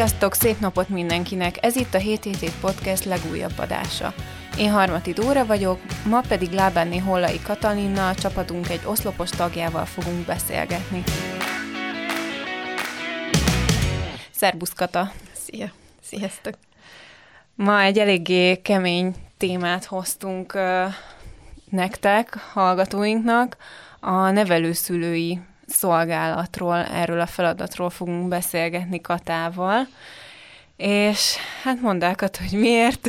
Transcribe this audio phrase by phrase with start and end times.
[0.00, 1.64] Sziasztok, szép napot mindenkinek!
[1.64, 4.14] Ez itt a 777 Podcast legújabb adása.
[4.58, 11.02] Én Harmati Dóra vagyok, ma pedig Lábánné Hollai Katalinnal, csapatunk egy oszlopos tagjával fogunk beszélgetni.
[14.30, 15.12] Szerbusz Kata!
[15.32, 15.72] Szia!
[16.02, 16.54] Sziasztok!
[17.54, 20.58] Ma egy eléggé kemény témát hoztunk
[21.70, 23.56] nektek, hallgatóinknak,
[24.00, 29.86] a nevelőszülői szolgálatról, erről a feladatról fogunk beszélgetni Katával.
[30.80, 33.08] És hát mondd el, hogy miért?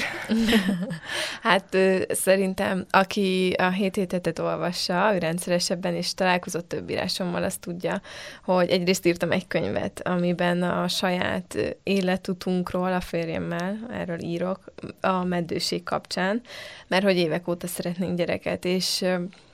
[1.48, 1.78] hát
[2.10, 8.02] szerintem, aki a hét hétetet olvassa, ő rendszeresebben is találkozott több írásommal, azt tudja,
[8.44, 14.60] hogy egyrészt írtam egy könyvet, amiben a saját életutunkról a férjemmel, erről írok,
[15.02, 16.42] a meddőség kapcsán,
[16.88, 19.06] mert hogy évek óta szeretnénk gyereket, és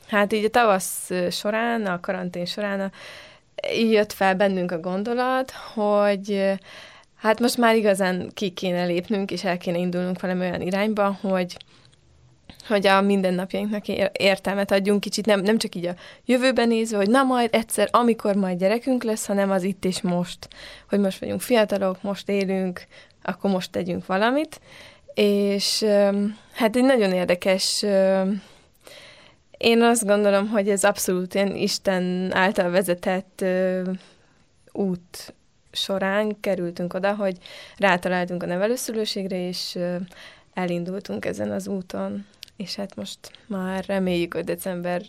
[0.08, 2.92] Hát így a tavasz során, a karantén során
[3.74, 6.54] így jött fel bennünk a gondolat, hogy
[7.16, 11.58] hát most már igazán ki kéne lépnünk, és el kéne indulnunk valami olyan irányba, hogy
[12.68, 15.96] hogy a mindennapjainknak értelmet adjunk kicsit, nem, nem csak így a
[16.26, 20.48] jövőben nézve, hogy na majd egyszer, amikor majd gyerekünk lesz, hanem az itt és most,
[20.90, 22.86] hogy most vagyunk fiatalok, most élünk,
[23.24, 24.60] akkor most tegyünk valamit,
[25.14, 25.86] és
[26.54, 27.86] hát egy nagyon érdekes
[29.58, 33.92] én azt gondolom, hogy ez abszolút ilyen Isten által vezetett ö,
[34.72, 35.34] út
[35.72, 37.38] során kerültünk oda, hogy
[37.78, 39.96] rátaláltunk a nevelőszülőségre, és ö,
[40.54, 42.26] elindultunk ezen az úton.
[42.56, 45.02] És hát most már reméljük, hogy december,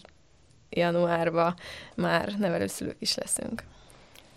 [0.71, 1.55] januárban
[1.95, 3.63] már nevelőszülők is leszünk.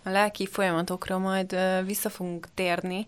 [0.04, 3.08] A lelki folyamatokra majd vissza fogunk térni,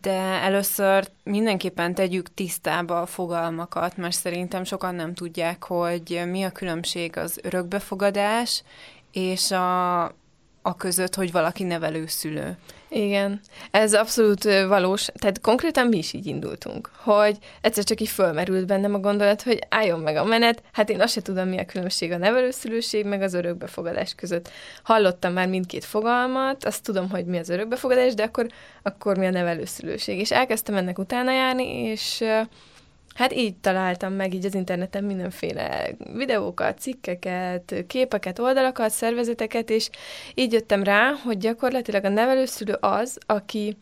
[0.00, 6.50] de először mindenképpen tegyük tisztába a fogalmakat, mert szerintem sokan nem tudják, hogy mi a
[6.50, 8.62] különbség az örökbefogadás
[9.12, 10.04] és a,
[10.62, 12.56] a között, hogy valaki nevelőszülő.
[12.90, 15.08] Igen, ez abszolút valós.
[15.14, 19.58] Tehát konkrétan mi is így indultunk, hogy egyszer csak így fölmerült bennem a gondolat, hogy
[19.68, 23.22] álljon meg a menet, hát én azt se tudom, mi a különbség a nevelőszülőség, meg
[23.22, 24.50] az örökbefogadás között.
[24.82, 28.46] Hallottam már mindkét fogalmat, azt tudom, hogy mi az örökbefogadás, de akkor,
[28.82, 30.18] akkor mi a nevelőszülőség.
[30.18, 32.24] És elkezdtem ennek utána járni, és
[33.18, 39.90] Hát így találtam meg így az interneten mindenféle videókat, cikkeket, képeket, oldalakat, szervezeteket, és
[40.34, 43.76] így jöttem rá, hogy gyakorlatilag a nevelőszülő az, aki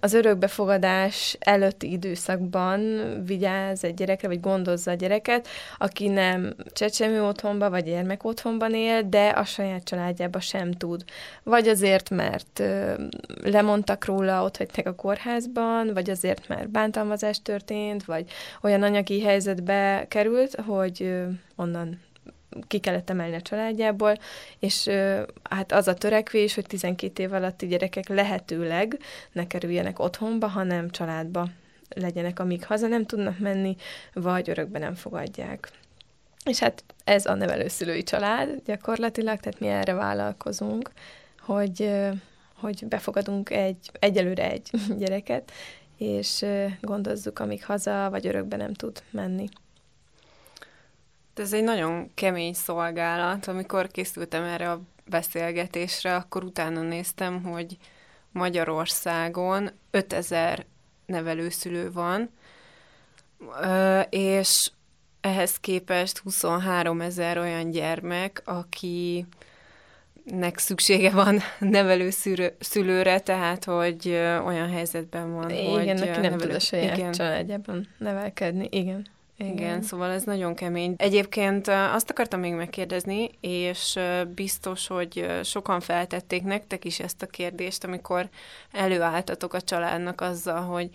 [0.00, 7.70] az örökbefogadás előtti időszakban vigyáz egy gyerekre, vagy gondozza a gyereket, aki nem csecsemő otthonban,
[7.70, 11.04] vagy gyermek otthonban él, de a saját családjába sem tud.
[11.42, 12.62] Vagy azért, mert
[13.42, 18.30] lemondtak róla, ott hagyták a kórházban, vagy azért, mert bántalmazás történt, vagy
[18.62, 21.14] olyan anyagi helyzetbe került, hogy
[21.56, 22.00] onnan
[22.66, 24.14] ki kellett emelni a családjából,
[24.58, 24.90] és
[25.42, 28.98] hát az a törekvés, hogy 12 év alatti gyerekek lehetőleg
[29.32, 31.48] ne kerüljenek otthonba, hanem családba
[31.88, 33.76] legyenek, amíg haza nem tudnak menni,
[34.12, 35.70] vagy örökbe nem fogadják.
[36.44, 40.90] És hát ez a nevelőszülői család gyakorlatilag, tehát mi erre vállalkozunk,
[41.40, 41.90] hogy,
[42.54, 45.52] hogy befogadunk egy, egyelőre egy gyereket,
[45.96, 46.44] és
[46.80, 49.48] gondozzuk, amíg haza vagy örökbe nem tud menni.
[51.38, 53.46] Ez egy nagyon kemény szolgálat.
[53.46, 57.76] Amikor készültem erre a beszélgetésre, akkor utána néztem, hogy
[58.32, 60.64] Magyarországon 5000
[61.06, 62.30] nevelőszülő van,
[64.10, 64.70] és
[65.20, 69.26] ehhez képest 23 ezer olyan gyermek, aki
[70.24, 74.08] nek szüksége van nevelőszülőre, tehát hogy
[74.44, 75.82] olyan helyzetben van, igen, hogy...
[75.82, 76.40] Igen, neki nem nevelő...
[76.40, 77.12] tud a saját igen.
[77.12, 79.06] családjában nevelkedni, igen.
[79.38, 79.52] Igen.
[79.52, 80.94] Igen, szóval ez nagyon kemény.
[80.96, 83.98] Egyébként azt akartam még megkérdezni, és
[84.34, 88.28] biztos, hogy sokan feltették nektek is ezt a kérdést, amikor
[88.72, 90.90] előálltatok a családnak azzal, hogy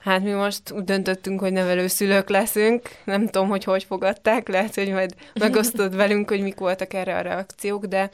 [0.00, 2.88] Hát mi most úgy döntöttünk, hogy nevelőszülők leszünk.
[3.04, 7.20] Nem tudom, hogy hogy fogadták, lehet, hogy majd megosztod velünk, hogy mik voltak erre a
[7.20, 8.10] reakciók, de,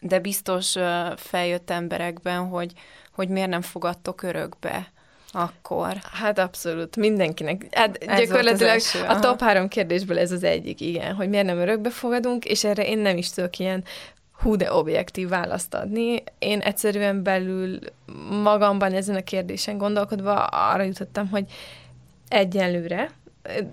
[0.00, 0.74] de biztos
[1.16, 2.72] feljött emberekben, hogy,
[3.12, 4.92] hogy miért nem fogadtok örökbe
[5.36, 5.92] akkor.
[6.12, 7.66] Hát abszolút, mindenkinek.
[7.70, 11.58] Hát ez gyakorlatilag első, a top három kérdésből ez az egyik, igen, hogy miért nem
[11.58, 13.84] örökbe fogadunk, és erre én nem is tudok ilyen
[14.32, 16.22] hú de objektív választ adni.
[16.38, 17.78] Én egyszerűen belül
[18.42, 21.44] magamban ezen a kérdésen gondolkodva arra jutottam, hogy
[22.28, 23.10] egyenlőre,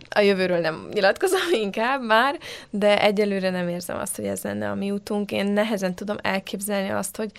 [0.10, 2.38] a jövőről nem nyilatkozom inkább már,
[2.70, 5.32] de egyelőre nem érzem azt, hogy ez lenne a mi útunk.
[5.32, 7.32] Én nehezen tudom elképzelni azt, hogy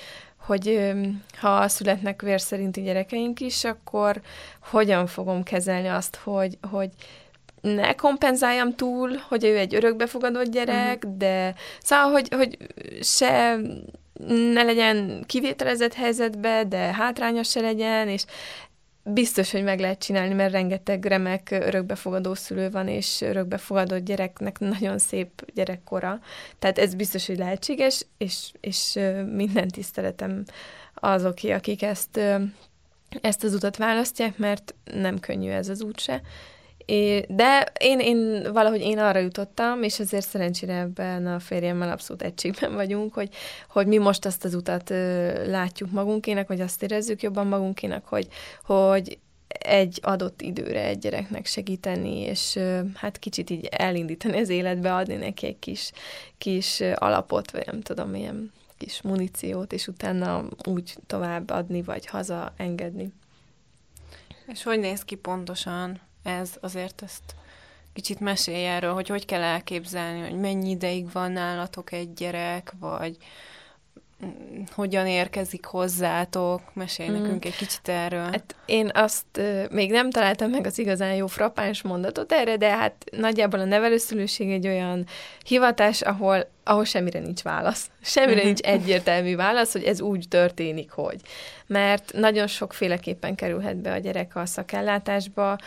[0.47, 0.93] hogy
[1.39, 4.21] ha születnek vér szerinti gyerekeink is, akkor
[4.71, 6.91] hogyan fogom kezelni azt, hogy, hogy
[7.61, 11.17] ne kompenzáljam túl, hogy ő egy örökbefogadott gyerek, uh-huh.
[11.17, 12.57] de szóval, hogy, hogy
[13.01, 13.57] se
[14.53, 18.25] ne legyen kivételezett helyzetbe, de hátránya se legyen, és
[19.05, 24.99] biztos, hogy meg lehet csinálni, mert rengeteg remek örökbefogadó szülő van, és örökbefogadott gyereknek nagyon
[24.99, 26.21] szép gyerekkora.
[26.59, 28.99] Tehát ez biztos, hogy lehetséges, és, és
[29.33, 30.45] minden tiszteletem
[30.95, 32.21] azoké, akik ezt,
[33.21, 36.21] ezt az utat választják, mert nem könnyű ez az út se.
[37.29, 42.75] De én, én valahogy én arra jutottam, és azért szerencsére ebben a férjemmel abszolút egységben
[42.75, 43.29] vagyunk, hogy,
[43.69, 44.89] hogy mi most azt az utat
[45.47, 48.29] látjuk magunkének, vagy azt érezzük jobban magunkének, hogy,
[48.65, 49.19] hogy
[49.59, 52.59] egy adott időre egy gyereknek segíteni, és
[52.95, 55.93] hát kicsit így elindítani az életbe, adni neki egy kis,
[56.39, 62.53] kis alapot, vagy nem tudom, ilyen kis muníciót, és utána úgy tovább adni, vagy haza
[62.57, 63.13] engedni.
[64.47, 67.23] És hogy néz ki pontosan ez, azért ezt
[67.95, 73.17] kicsit mesélj erről, hogy hogy kell elképzelni, hogy mennyi ideig van nálatok egy gyerek, vagy
[74.25, 76.61] mm, hogyan érkezik hozzátok?
[76.73, 77.13] Mesélj mm.
[77.13, 78.31] nekünk egy kicsit erről.
[78.31, 82.77] Hát én azt uh, még nem találtam meg az igazán jó frappáns mondatot erre, de
[82.77, 85.07] hát nagyjából a nevelőszülőség egy olyan
[85.45, 87.91] hivatás, ahol ahol semmire nincs válasz.
[88.03, 88.45] Semmire mhm.
[88.45, 91.21] nincs egyértelmű válasz, hogy ez úgy történik, hogy.
[91.67, 95.59] Mert nagyon sokféleképpen kerülhet be a gyerek a szakellátásba,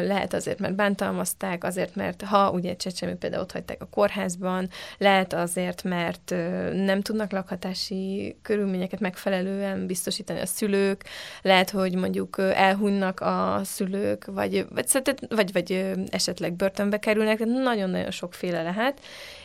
[0.00, 4.68] lehet azért, mert bántalmazták, azért, mert ha ugye csecsemő például ott hagyták a kórházban,
[4.98, 6.34] lehet azért, mert
[6.72, 11.04] nem tudnak lakhatási körülményeket megfelelően biztosítani a szülők,
[11.42, 14.86] lehet, hogy mondjuk elhunynak a szülők, vagy, vagy,
[15.28, 19.00] vagy, vagy esetleg börtönbe kerülnek, nagyon-nagyon sokféle lehet,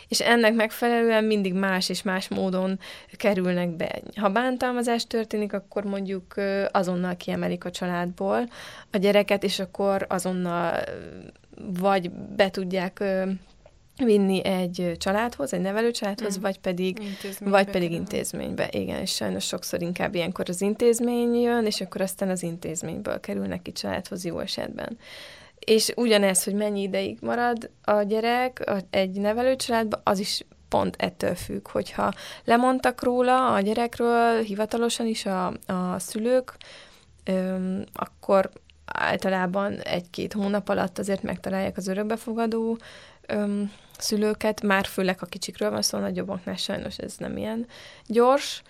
[0.07, 2.80] és ennek megfelelően mindig más és más módon
[3.18, 4.01] kerülnek be.
[4.15, 6.33] Ha bántalmazás történik, akkor mondjuk
[6.71, 8.50] azonnal kiemelik a családból
[8.92, 10.80] a gyereket, és akkor azonnal
[11.80, 13.04] vagy be tudják
[14.06, 16.42] vinni egy családhoz, egy nevelőcsaládhoz, mm.
[16.42, 17.01] vagy pedig,
[17.39, 18.69] vagy pedig intézménybe.
[18.71, 23.62] Igen, és sajnos sokszor inkább ilyenkor az intézmény jön, és akkor aztán az intézményből kerülnek
[23.62, 24.98] ki családhoz jó esetben.
[25.67, 31.67] És ugyanez, hogy mennyi ideig marad a gyerek egy nevelőcsaládban, az is pont ettől függ,
[31.67, 36.57] hogyha lemondtak róla a gyerekről hivatalosan is a, a szülők,
[37.23, 38.49] öm, akkor
[38.85, 42.77] általában egy-két hónap alatt azért megtalálják az örökbefogadó
[43.25, 47.67] öm, szülőket, már főleg a kicsikről van szó, nagyobbaknál sajnos ez nem ilyen
[48.05, 48.61] gyors,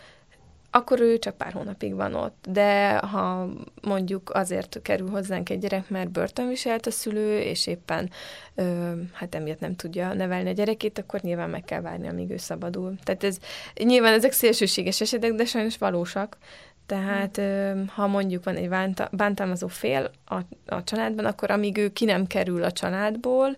[0.71, 2.45] akkor ő csak pár hónapig van ott.
[2.49, 3.49] De ha
[3.81, 8.09] mondjuk azért kerül hozzánk egy gyerek, mert börtönviselt a szülő, és éppen
[8.55, 12.37] ö, hát emiatt nem tudja nevelni a gyerekét, akkor nyilván meg kell várni, amíg ő
[12.37, 12.95] szabadul.
[13.03, 13.37] Tehát ez
[13.83, 16.37] nyilván ezek szélsőséges esetek, de sajnos valósak.
[16.85, 17.41] Tehát
[17.87, 18.69] ha mondjuk van egy
[19.11, 20.35] bántalmazó fél a,
[20.65, 23.55] a családban, akkor amíg ő ki nem kerül a családból,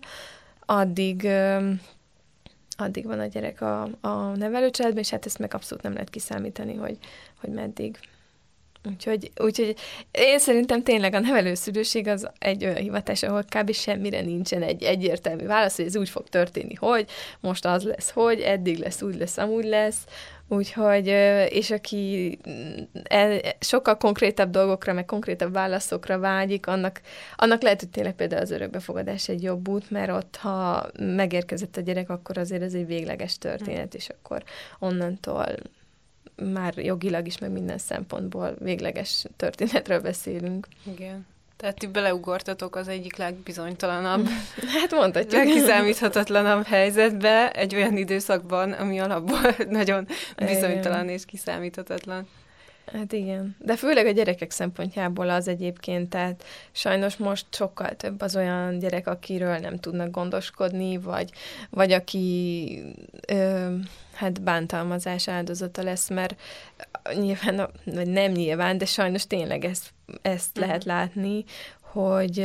[0.66, 1.28] addig
[2.80, 6.74] addig van a gyerek a, a nevelőcsaládban, és hát ezt meg abszolút nem lehet kiszámítani,
[6.74, 6.98] hogy,
[7.40, 7.98] hogy meddig.
[8.88, 9.76] Úgyhogy, úgyhogy
[10.10, 13.72] én szerintem tényleg a nevelőszülőség az egy olyan hivatás, ahol kb.
[13.72, 17.06] semmire nincsen egy egyértelmű válasz, hogy ez úgy fog történni, hogy
[17.40, 20.04] most az lesz, hogy eddig lesz, úgy lesz, amúgy lesz,
[20.52, 21.06] Úgyhogy,
[21.48, 22.38] és aki
[23.60, 27.00] sokkal konkrétabb dolgokra, meg konkrétabb válaszokra vágyik, annak,
[27.36, 31.80] annak lehet, hogy tényleg például az örökbefogadás egy jobb út, mert ott, ha megérkezett a
[31.80, 34.42] gyerek, akkor azért ez egy végleges történet, és akkor
[34.78, 35.46] onnantól
[36.52, 40.66] már jogilag is, meg minden szempontból végleges történetről beszélünk.
[40.82, 41.26] Igen.
[41.60, 44.28] Tehát ti beleugortatok az egyik legbizonytalanabb,
[44.80, 45.32] hát mondhatjuk.
[45.32, 52.28] legkiszámíthatatlanabb helyzetbe egy olyan időszakban, ami alapból nagyon bizonytalan és kiszámíthatatlan.
[52.92, 58.36] Hát igen, de főleg a gyerekek szempontjából az egyébként, tehát sajnos most sokkal több az
[58.36, 61.30] olyan gyerek, akiről nem tudnak gondoskodni, vagy,
[61.70, 62.82] vagy aki
[63.26, 63.74] ö,
[64.14, 66.40] hát bántalmazás áldozata lesz, mert
[67.14, 69.92] nyilván, vagy nem nyilván, de sajnos tényleg ezt,
[70.22, 70.66] ezt uh-huh.
[70.66, 71.44] lehet látni,
[71.80, 72.40] hogy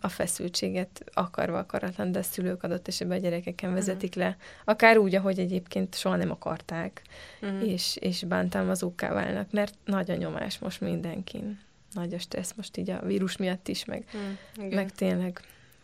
[0.00, 4.24] a feszültséget akarva akaratlan, de a szülők adott esetben a gyerekeken vezetik uh-huh.
[4.24, 4.36] le.
[4.64, 7.02] Akár úgy, ahogy egyébként soha nem akarták,
[7.42, 7.68] uh-huh.
[7.68, 11.60] és, és bántalmazókká válnak, mert nagy a nyomás most mindenkin.
[11.92, 14.74] Nagy a stressz most így a vírus miatt is, meg, uh-huh.
[14.74, 15.40] meg tényleg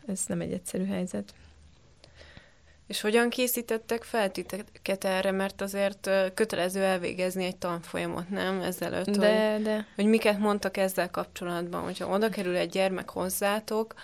[0.06, 1.35] ez nem egy egyszerű helyzet.
[2.87, 8.61] És hogyan készítettek fel titeket erre, mert azért kötelező elvégezni egy tanfolyamot, nem?
[8.61, 9.87] Ezelőtt, de, hogy, de.
[9.95, 13.95] hogy miket mondtak ezzel kapcsolatban, hogyha oda kerül egy gyermek hozzátok,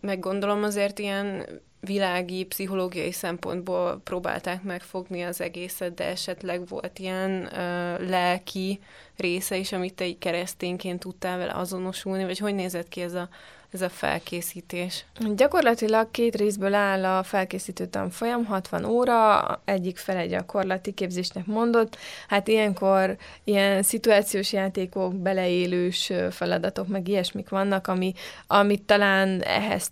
[0.00, 1.46] meg gondolom azért ilyen
[1.80, 8.80] világi, pszichológiai szempontból próbálták megfogni az egészet, de esetleg volt ilyen uh, lelki
[9.16, 13.28] része is, amit te egy keresztényként tudtál vele azonosulni, vagy hogy nézett ki ez a
[13.74, 15.04] ez a felkészítés?
[15.34, 21.96] Gyakorlatilag két részből áll a felkészítő tanfolyam, 60 óra, egyik fele gyakorlati képzésnek mondott.
[22.28, 28.12] Hát ilyenkor ilyen szituációs játékok, beleélős feladatok, meg ilyesmik vannak, ami,
[28.46, 29.90] amit talán ehhez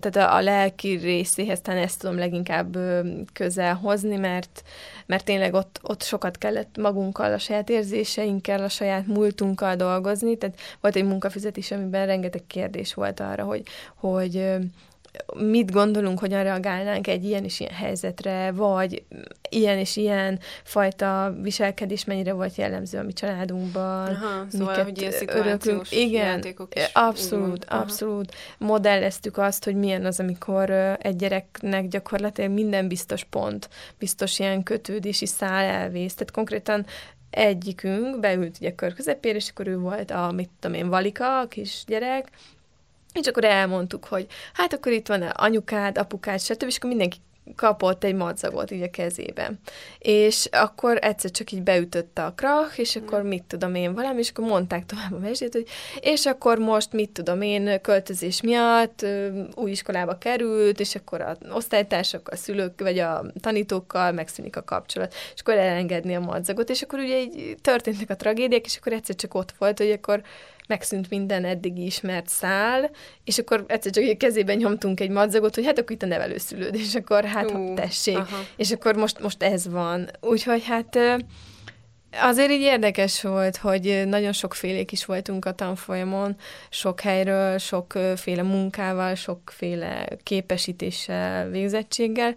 [0.00, 2.78] tehát a, a lelki részéhez talán ezt tudom leginkább
[3.32, 4.62] közel hozni, mert,
[5.06, 10.60] mert tényleg ott, ott sokat kellett magunkkal, a saját érzéseinkkel, a saját múltunkkal dolgozni, tehát
[10.80, 13.62] volt egy munkafizetés, amiben rengeteg kérdés volt arra, hogy,
[13.94, 14.56] hogy
[15.34, 19.02] mit gondolunk, hogyan reagálnánk egy ilyen és ilyen helyzetre, vagy
[19.48, 24.06] ilyen és ilyen fajta viselkedés mennyire volt jellemző a mi családunkban.
[24.06, 25.90] Aha, szóval, hogy ilyen örökünk.
[25.90, 28.34] Igen, is abszolút, abszolút.
[28.58, 35.26] Modelleztük azt, hogy milyen az, amikor egy gyereknek gyakorlatilag minden biztos pont, biztos ilyen kötődési
[35.26, 36.14] szál elvész.
[36.14, 36.86] Tehát konkrétan
[37.30, 41.48] egyikünk beült ugye kör közepére, és akkor ő volt a, mit tudom én, Valika, a
[41.48, 42.30] kisgyerek,
[43.12, 46.64] és akkor elmondtuk, hogy hát akkor itt van anyukád, apukád, stb.
[46.66, 47.18] És akkor mindenki
[47.56, 49.60] kapott egy madzagot így a kezében.
[49.98, 54.30] És akkor egyszer csak így beütötte a krach, és akkor mit tudom én valami, és
[54.30, 55.66] akkor mondták tovább a mesét, hogy
[56.00, 59.06] és akkor most mit tudom én, költözés miatt
[59.54, 65.14] új iskolába került, és akkor a osztálytársakkal, a szülők, vagy a tanítókkal megszűnik a kapcsolat,
[65.34, 69.14] és akkor elengedni a madzagot, és akkor ugye így történtek a tragédiák, és akkor egyszer
[69.14, 70.22] csak ott volt, hogy akkor
[70.70, 72.90] megszűnt minden eddigi ismert szál,
[73.24, 76.74] és akkor egyszer csak a kezében nyomtunk egy madzagot, hogy hát akkor itt a nevelőszülőd,
[76.74, 78.44] és akkor hát uh, tessék, aha.
[78.56, 80.10] és akkor most, most ez van.
[80.20, 80.98] Úgyhogy hát
[82.12, 86.36] Azért így érdekes volt, hogy nagyon sokfélék is voltunk a tanfolyamon,
[86.70, 92.34] sok helyről, sokféle munkával, sokféle képesítéssel, végzettséggel,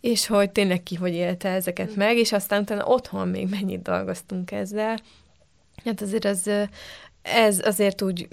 [0.00, 4.50] és hogy tényleg ki hogy élte ezeket meg, és aztán utána otthon még mennyit dolgoztunk
[4.50, 4.98] ezzel.
[5.84, 6.50] Hát azért az
[7.24, 8.28] ez azért úgy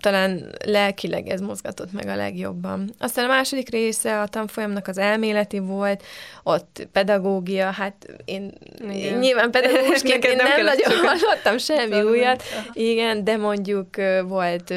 [0.00, 2.92] talán lelkileg ez mozgatott meg a legjobban.
[2.98, 6.02] Aztán a második része a tanfolyamnak az elméleti volt,
[6.42, 8.52] ott pedagógia, hát én,
[8.92, 13.88] én nyilván pedagógusként én nem, nem nagyon hallottam semmi újat, igen, de mondjuk
[14.24, 14.74] volt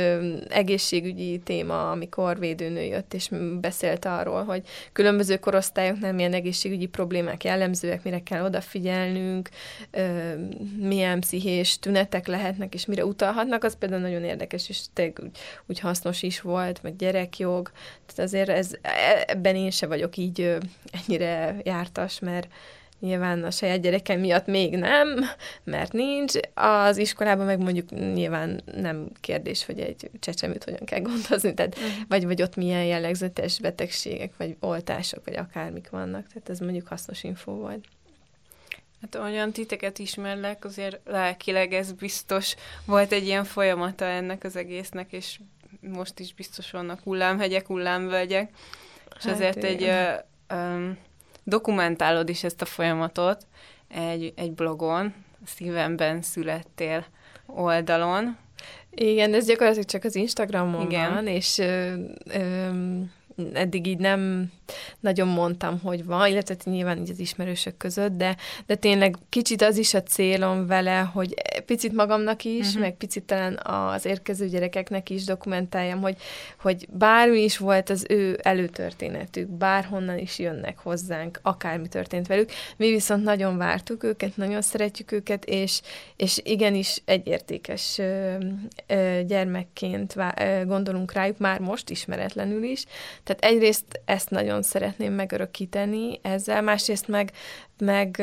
[0.49, 3.29] egészségügyi téma, amikor védőnő jött, és
[3.61, 4.61] beszélt arról, hogy
[4.93, 9.49] különböző korosztályoknál milyen egészségügyi problémák jellemzőek, mire kell odafigyelnünk,
[10.79, 15.79] milyen pszichés tünetek lehetnek, és mire utalhatnak, az például nagyon érdekes, és tényleg úgy, úgy
[15.79, 17.71] hasznos is volt, meg gyerekjog,
[18.05, 18.71] tehát azért ez,
[19.25, 20.57] ebben én se vagyok így
[20.91, 22.47] ennyire jártas, mert
[22.99, 25.07] nyilván a saját gyerekem miatt még nem,
[25.63, 26.33] mert nincs.
[26.53, 31.91] Az iskolában meg mondjuk nyilván nem kérdés, hogy egy csecsemőt hogyan kell gondozni, tehát, uh-huh.
[32.07, 36.27] vagy, vagy ott milyen jellegzetes betegségek, vagy oltások, vagy akármik vannak.
[36.27, 37.85] Tehát ez mondjuk hasznos info volt.
[39.11, 45.11] Hát olyan titeket ismerlek, azért lelkileg ez biztos volt egy ilyen folyamata ennek az egésznek,
[45.11, 45.39] és
[45.79, 48.49] most is biztos vannak hullámhegyek, hullámvölgyek,
[49.17, 49.63] és hát azért én.
[49.63, 50.11] egy ö,
[50.55, 50.89] ö,
[51.43, 53.47] dokumentálod is ezt a folyamatot
[53.87, 55.13] egy, egy blogon,
[55.45, 57.05] szívemben születtél
[57.45, 58.37] oldalon.
[58.89, 61.13] Igen, ez gyakorlatilag csak az Instagramon Igen.
[61.13, 61.93] van, és ö,
[62.25, 62.69] ö,
[63.53, 64.51] eddig így nem
[64.99, 69.77] nagyon mondtam, hogy van, illetve nyilván így az ismerősök között, de, de tényleg kicsit az
[69.77, 71.33] is a célom vele, hogy
[71.65, 72.81] picit magamnak is, uh-huh.
[72.81, 76.15] meg picit talán az érkező gyerekeknek is dokumentáljam, hogy,
[76.59, 82.89] hogy bármi is volt az ő előtörténetük, bárhonnan is jönnek hozzánk, akármi történt velük, mi
[82.89, 85.81] viszont nagyon vártuk őket, nagyon szeretjük őket, és,
[86.15, 88.35] és igenis egyértékes ö,
[88.87, 92.85] ö, gyermekként vá- ö, gondolunk rájuk, már most ismeretlenül is,
[93.23, 97.31] tehát egyrészt ezt nagyon szeretném megörökíteni ezzel, másrészt meg,
[97.77, 98.21] meg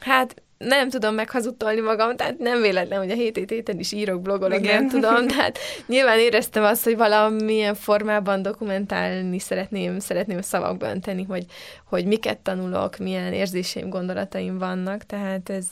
[0.00, 4.60] hát nem tudom meghazudtolni magam, tehát nem véletlen, hogy a hét héten is írok, blogolok,
[4.60, 11.44] nem tudom, tehát nyilván éreztem azt, hogy valamilyen formában dokumentálni szeretném, szeretném szavakba önteni, hogy,
[11.84, 15.66] hogy miket tanulok, milyen érzéseim, gondolataim vannak, tehát ez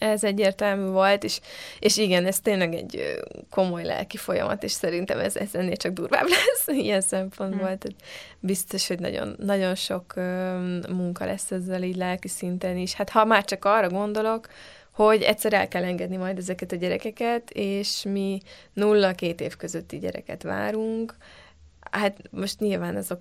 [0.00, 1.40] ez egyértelmű volt, és,
[1.78, 6.26] és igen, ez tényleg egy komoly lelki folyamat, és szerintem ez, ez ennél csak durvább
[6.46, 7.68] lesz ilyen szempontból.
[7.68, 7.78] Hmm.
[7.78, 7.94] Tehát
[8.38, 10.14] biztos, hogy nagyon, nagyon sok
[10.88, 12.94] munka lesz ezzel így lelki szinten is.
[12.94, 14.48] Hát ha már csak arra gondolok,
[14.90, 18.40] hogy egyszer el kell engedni majd ezeket a gyerekeket, és mi
[18.72, 21.14] nulla-két év közötti gyereket várunk,
[21.90, 23.18] Hát most nyilván azok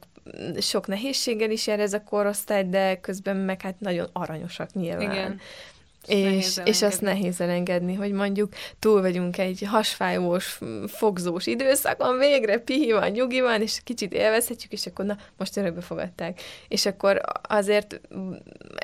[0.59, 5.11] sok nehézséggel is jár ez a korosztály, de közben meg hát nagyon aranyosak nyilván.
[5.11, 5.39] Igen
[6.09, 12.91] és, és azt nehéz elengedni, hogy mondjuk túl vagyunk egy hasfájós, fogzós időszakon, végre pihi
[12.91, 16.41] van, nyugi van, és kicsit élvezhetjük, és akkor na, most örökbe fogadták.
[16.67, 18.01] És akkor azért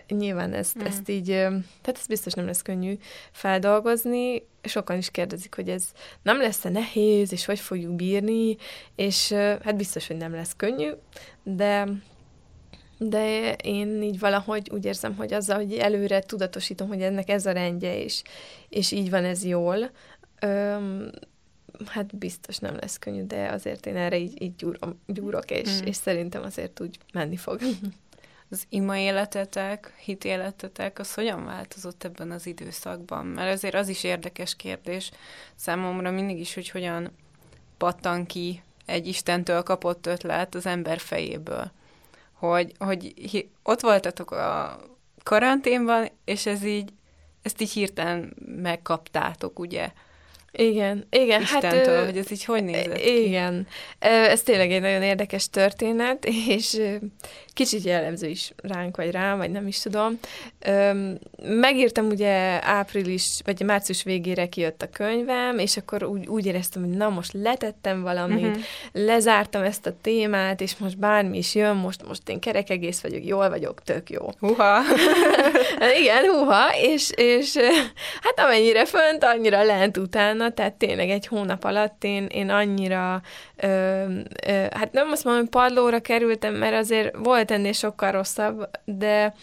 [0.07, 0.85] nyilván ezt, mm.
[0.85, 2.97] ezt így, tehát ez biztos nem lesz könnyű
[3.31, 5.83] feldolgozni, sokan is kérdezik, hogy ez
[6.21, 8.57] nem lesz-e nehéz, és hogy fogjuk bírni,
[8.95, 9.31] és
[9.63, 10.89] hát biztos, hogy nem lesz könnyű,
[11.43, 11.87] de
[12.97, 17.51] de én így valahogy úgy érzem, hogy azzal, hogy előre tudatosítom, hogy ennek ez a
[17.51, 18.21] rendje, és,
[18.69, 19.91] és így van ez jól,
[20.39, 21.11] öm,
[21.85, 25.85] hát biztos nem lesz könnyű, de azért én erre így, így gyúrom, gyúrok, és, mm.
[25.85, 27.59] és szerintem azért úgy menni fog.
[28.49, 33.25] Az ima életetek, hit életetek, az hogyan változott ebben az időszakban?
[33.25, 35.11] Mert azért az is érdekes kérdés
[35.55, 37.11] számomra mindig is, hogy hogyan
[37.77, 41.71] pattan ki egy Istentől kapott ötlet az ember fejéből
[42.49, 44.79] hogy, hogy ott voltatok a
[45.23, 46.93] karanténban, és ez így,
[47.41, 49.91] ezt így hirtelen megkaptátok, ugye?
[50.57, 51.43] Igen, igen.
[51.43, 53.25] Hát, Istentől, hát, hogy ez így hogy nézett ki?
[53.25, 53.67] Igen.
[53.99, 56.81] Ez tényleg egy nagyon érdekes történet, és
[57.53, 60.19] kicsit jellemző is ránk, vagy rám, vagy nem is tudom.
[61.43, 66.97] Megírtam ugye április, vagy március végére kijött a könyvem, és akkor úgy, úgy éreztem, hogy
[66.97, 68.63] na most letettem valamit, uh-huh.
[68.91, 73.25] lezártam ezt a témát, és most bármi is jön, most, most én kerek egész vagyok,
[73.25, 74.29] jól vagyok, tök jó.
[74.39, 74.81] Huha!
[76.01, 77.55] Igen, huha, és, és
[78.21, 83.21] hát amennyire fönt, annyira lent utána, tehát tényleg egy hónap alatt én, én annyira,
[83.55, 83.67] ö,
[84.47, 88.69] ö, hát nem azt mondom, hogy padlóra kerültem, mert azért volt volt ennél sokkal rosszabb,
[88.85, 89.33] de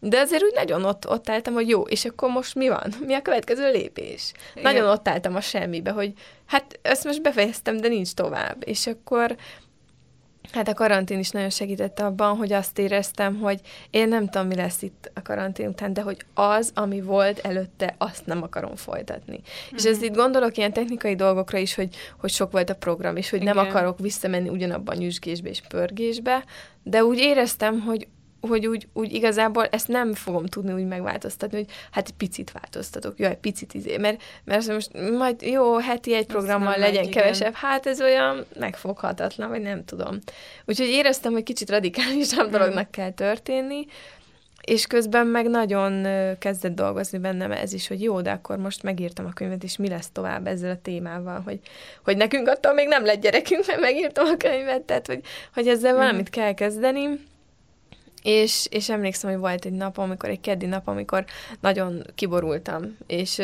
[0.00, 2.92] de azért úgy nagyon ott, ott álltam, hogy jó, és akkor most mi van?
[3.06, 4.32] Mi a következő lépés?
[4.54, 4.72] Igen.
[4.72, 6.12] Nagyon ott álltam a semmibe, hogy
[6.46, 8.56] hát ezt most befejeztem, de nincs tovább.
[8.64, 9.36] És akkor
[10.52, 13.60] Hát a karantén is nagyon segített abban, hogy azt éreztem, hogy
[13.90, 17.94] én nem tudom, mi lesz itt a karantén után, de hogy az, ami volt előtte,
[17.98, 19.36] azt nem akarom folytatni.
[19.36, 19.76] Mm-hmm.
[19.76, 20.04] És ez mhm.
[20.04, 23.54] itt gondolok ilyen technikai dolgokra is, hogy, hogy sok volt a program, és hogy Igen.
[23.54, 26.44] nem akarok visszamenni ugyanabban a nyüzsgésbe és pörgésbe,
[26.82, 28.06] de úgy éreztem, hogy
[28.46, 33.18] hogy úgy, úgy igazából ezt nem fogom tudni úgy megváltoztatni, hogy hát egy picit változtatok,
[33.18, 37.48] jó, egy picit izé, mert, mert most majd jó, heti egy programmal legyen megy, kevesebb,
[37.48, 37.60] igen.
[37.70, 40.18] hát ez olyan megfoghatatlan, vagy nem tudom.
[40.64, 42.58] Úgyhogy éreztem, hogy kicsit radikálisabb hmm.
[42.58, 43.86] dolognak kell történni,
[44.66, 46.06] és közben meg nagyon
[46.38, 49.88] kezdett dolgozni bennem ez is, hogy jó, de akkor most megírtam a könyvet, és mi
[49.88, 51.60] lesz tovább ezzel a témával, hogy,
[52.04, 55.20] hogy nekünk attól még nem lett gyerekünk, mert megírtam a könyvet, tehát hogy,
[55.54, 55.96] hogy ezzel mm.
[55.96, 57.08] valamit kell kezdeni.
[58.26, 61.24] És, és emlékszem, hogy volt egy nap, amikor, egy keddi nap, amikor
[61.60, 63.42] nagyon kiborultam, és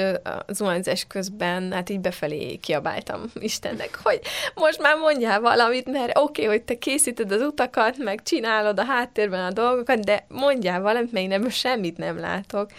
[0.49, 4.21] zuhanyzás közben hát így befelé kiabáltam Istennek, hogy
[4.55, 8.85] most már mondjál valamit, mert oké, okay, hogy te készíted az utakat, meg csinálod a
[8.85, 12.71] háttérben a dolgokat, de mondjál valamit, mert én ebből semmit nem látok.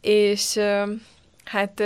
[0.00, 0.60] És
[1.44, 1.82] hát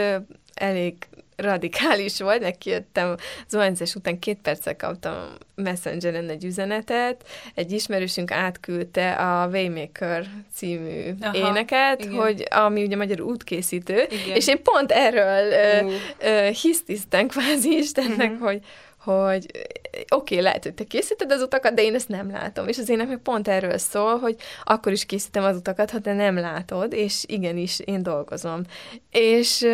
[0.54, 0.94] elég
[1.36, 3.14] radikális volt, neki jöttem
[3.48, 5.14] zuhanyzás után két perccel kaptam
[5.54, 12.14] Messengeren egy üzenetet, egy ismerősünk átküldte a Waymaker című Aha, éneket, igen.
[12.14, 14.36] hogy ami ugye magyar útkészítő, igen.
[14.36, 15.52] és én pont erről
[15.84, 15.92] uh.
[16.22, 18.48] uh, hisztisztem kvázi Istennek, uh-huh.
[18.48, 18.60] hogy
[19.04, 19.46] hogy
[19.90, 22.68] oké, okay, lehet, hogy te készíted az utakat, de én ezt nem látom.
[22.68, 26.14] És az ének meg pont erről szól, hogy akkor is készítem az utakat, ha te
[26.14, 28.62] nem látod, és igenis, én dolgozom.
[29.10, 29.66] És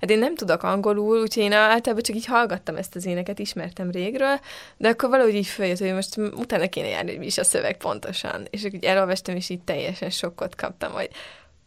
[0.00, 3.90] Hát én nem tudok angolul, úgyhogy én általában csak így hallgattam ezt az éneket, ismertem
[3.90, 4.40] régről,
[4.76, 7.76] de akkor valahogy így följött, hogy most utána kéne járni, hogy mi is a szöveg
[7.76, 8.46] pontosan.
[8.50, 11.08] És akkor így elolvastam, és így teljesen sokkot kaptam, hogy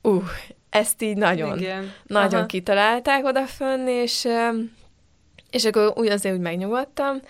[0.01, 0.23] uh,
[0.69, 1.93] ezt így nagyon, Igen.
[2.05, 2.45] nagyon Aha.
[2.45, 4.27] kitalálták odafönn, és,
[5.51, 7.21] és akkor úgy azért úgy megnyugodtam,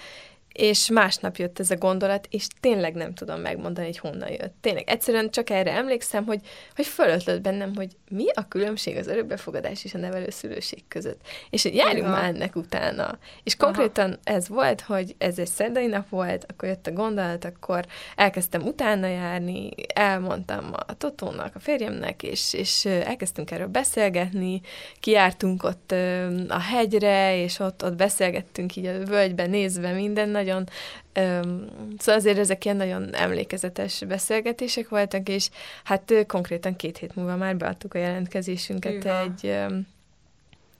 [0.57, 4.53] és másnap jött ez a gondolat, és tényleg nem tudom megmondani, hogy honnan jött.
[4.61, 6.39] Tényleg, egyszerűen csak erre emlékszem, hogy,
[6.75, 11.21] hogy fölötlött bennem, hogy mi a különbség az örökbefogadás és a nevelőszülőség között.
[11.49, 13.17] És hogy járjunk már ennek utána.
[13.43, 14.37] És konkrétan Aha.
[14.37, 19.07] ez volt, hogy ez egy szerdai nap volt, akkor jött a gondolat, akkor elkezdtem utána
[19.07, 24.61] járni, elmondtam a Totónak, a férjemnek, és, és elkezdtünk erről beszélgetni,
[24.99, 25.91] kiártunk ott
[26.47, 30.69] a hegyre, és ott, ott beszélgettünk így a völgyben nézve minden, nagyon
[31.19, 35.49] Um, szóval azért ezek ilyen nagyon emlékezetes beszélgetések voltak, és
[35.83, 39.19] hát konkrétan két hét múlva már beadtuk a jelentkezésünket Üha.
[39.21, 39.87] egy um,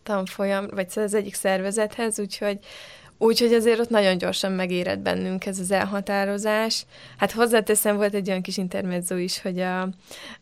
[0.03, 2.59] tanfolyam, vagy szóval az egyik szervezethez, úgyhogy
[3.19, 6.85] Úgyhogy azért ott nagyon gyorsan megérett bennünk ez az elhatározás.
[7.17, 9.81] Hát hozzáteszem, volt egy olyan kis intermezzo is, hogy a,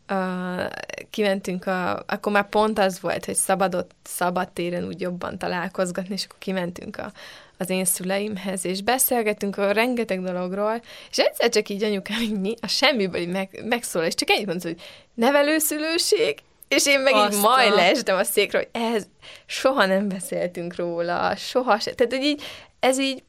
[0.06, 0.70] a,
[1.10, 6.24] kimentünk, a, akkor már pont az volt, hogy szabadott, szabad téren úgy jobban találkozgatni, és
[6.24, 7.12] akkor kimentünk a,
[7.58, 12.54] az én szüleimhez, és beszélgetünk a rengeteg dologról, és egyszer csak így anyukám, hogy mi,
[12.60, 14.80] a semmiből így meg, megszól, és csak ennyit mondta, hogy
[15.14, 16.38] nevelőszülőség,
[16.68, 19.06] És én meg Azt így majd leestem a székről, hogy ez
[19.46, 21.94] soha nem beszéltünk róla, soha se.
[21.94, 22.42] Tehát, hogy így,
[22.80, 23.22] ez így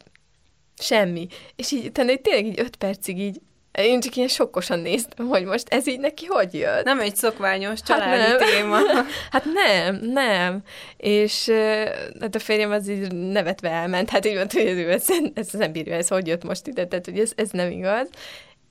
[0.79, 1.27] semmi.
[1.55, 3.41] És így utána tényleg így öt percig így
[3.83, 6.83] én csak ilyen sokkosan néztem, hogy most ez így neki hogy jött.
[6.83, 8.47] Nem egy szokványos családi hát nem.
[8.47, 8.77] téma.
[9.31, 10.61] hát nem, nem.
[10.97, 11.51] És
[12.19, 15.71] hát a férjem az így nevetve elment, hát így mondta, hogy ez, ez, ez nem
[15.71, 18.07] bírja, ez hogy jött most ide, tehát hogy ez, ez nem igaz.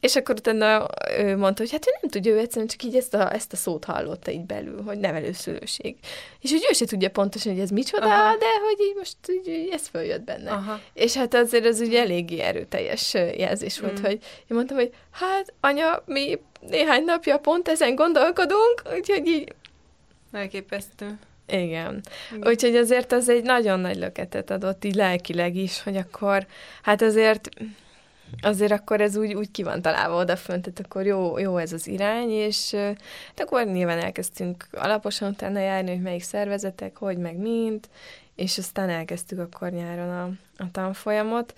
[0.00, 0.86] És akkor utána
[1.18, 3.56] ő mondta, hogy hát ő nem tudja, ő egyszerűen csak így ezt a, ezt a
[3.56, 5.96] szót hallotta így belül, hogy nevelőszülőség.
[6.40, 8.36] És hogy ő se tudja pontosan, hogy ez micsoda, Aha.
[8.36, 10.50] de hogy így most így, ez följött benne.
[10.50, 10.80] Aha.
[10.92, 14.02] És hát azért az ugye eléggé erőteljes jelzés volt, mm.
[14.02, 19.54] hogy én mondtam, hogy hát anya, mi néhány napja pont ezen gondolkodunk, úgyhogy így...
[20.32, 21.18] Elképesztő.
[21.48, 22.02] Igen.
[22.32, 22.48] Igen.
[22.48, 26.46] Úgyhogy azért az egy nagyon nagy löketet adott, így lelkileg is, hogy akkor,
[26.82, 27.48] hát azért
[28.40, 31.86] azért akkor ez úgy, úgy ki van találva odafönt, tehát akkor jó, jó ez az
[31.86, 37.88] irány, és hát akkor nyilván elkezdtünk alaposan utána járni, hogy melyik szervezetek, hogy meg mind,
[38.34, 40.24] és aztán elkezdtük akkor nyáron a,
[40.62, 41.54] a tanfolyamot.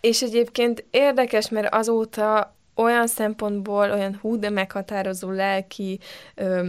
[0.00, 5.98] És egyébként érdekes, mert azóta olyan szempontból, olyan hú, de meghatározó lelki
[6.34, 6.68] ö,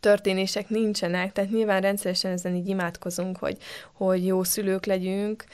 [0.00, 3.56] történések nincsenek, tehát nyilván rendszeresen ezen így imádkozunk, hogy,
[3.92, 5.44] hogy jó szülők legyünk,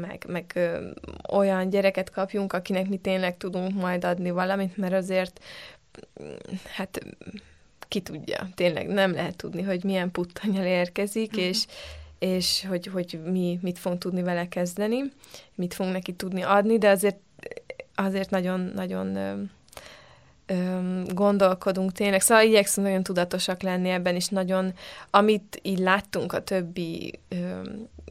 [0.00, 0.70] meg, meg
[1.32, 5.40] olyan gyereket kapjunk, akinek mi tényleg tudunk majd adni valamit, mert azért
[6.74, 7.00] hát
[7.88, 11.44] ki tudja, tényleg nem lehet tudni, hogy milyen puttanyal érkezik, uh-huh.
[11.44, 11.66] és,
[12.18, 15.02] és hogy, hogy mi mit fogunk tudni vele kezdeni,
[15.54, 17.18] mit fogunk neki tudni adni, de azért
[17.94, 19.18] azért nagyon-nagyon
[21.08, 22.20] gondolkodunk tényleg.
[22.20, 24.72] Szóval igyekszünk nagyon tudatosak lenni ebben, és nagyon,
[25.10, 27.18] amit így láttunk a többi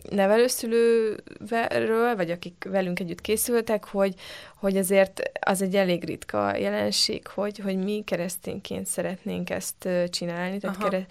[0.10, 4.14] nevelőszülőről, vagy akik velünk együtt készültek, hogy,
[4.60, 10.58] hogy azért az egy elég ritka jelenség, hogy, hogy mi keresztényként szeretnénk ezt csinálni.
[10.58, 11.06] Tehát kere...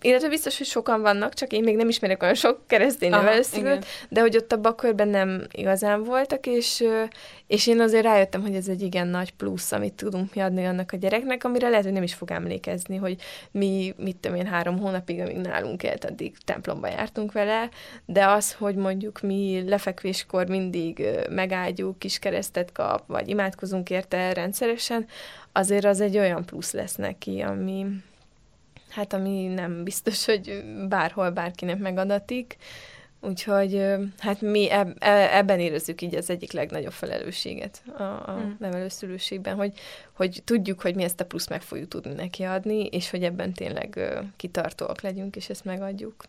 [0.00, 3.64] Illetve biztos, hogy sokan vannak, csak én még nem ismerek olyan sok keresztény Aha, nevelőszülőt,
[3.64, 3.84] igen.
[4.08, 6.84] de hogy ott a bakörben nem igazán voltak, és,
[7.46, 10.92] és én azért rájöttem, hogy ez egy igen nagy plusz, amit tudunk mi adni annak
[10.92, 13.16] a gyereknek, amire lehet, hogy nem is fog emlékezni, hogy
[13.50, 17.68] mi, mit tudom én, három hónapig, amíg nálunk élt, addig templomba jártunk vele,
[18.14, 25.06] de az, hogy mondjuk mi lefekvéskor mindig megáldjuk, kis keresztet kap, vagy imádkozunk érte rendszeresen,
[25.52, 27.86] azért az egy olyan plusz lesz neki, ami
[28.88, 32.56] hát ami nem biztos, hogy bárhol bárkinek megadatik,
[33.20, 33.84] Úgyhogy
[34.18, 38.50] hát mi eb- e, ebben érezzük így az egyik legnagyobb felelősséget a, a mm.
[38.58, 39.72] nevelőszülőségben, hogy,
[40.12, 43.52] hogy tudjuk, hogy mi ezt a plusz meg fogjuk tudni neki adni, és hogy ebben
[43.52, 44.00] tényleg
[44.36, 46.24] kitartóak legyünk, és ezt megadjuk.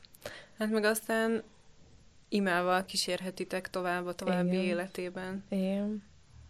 [0.57, 1.43] Hát meg aztán
[2.35, 4.63] imával kísérhetitek tovább a további Igen.
[4.63, 5.43] életében.
[5.49, 6.03] Igen.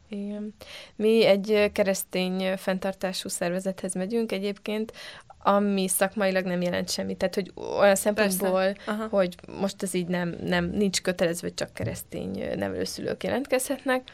[0.10, 0.54] Igen.
[0.96, 4.94] Mi egy keresztény fenntartású szervezethez megyünk egyébként,
[5.38, 7.18] ami szakmailag nem jelent semmit.
[7.18, 8.76] Tehát, hogy olyan szempontból,
[9.10, 14.12] hogy most ez így nem, nem nincs kötelezve, hogy csak keresztény nevelőszülők jelentkezhetnek,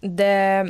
[0.00, 0.64] de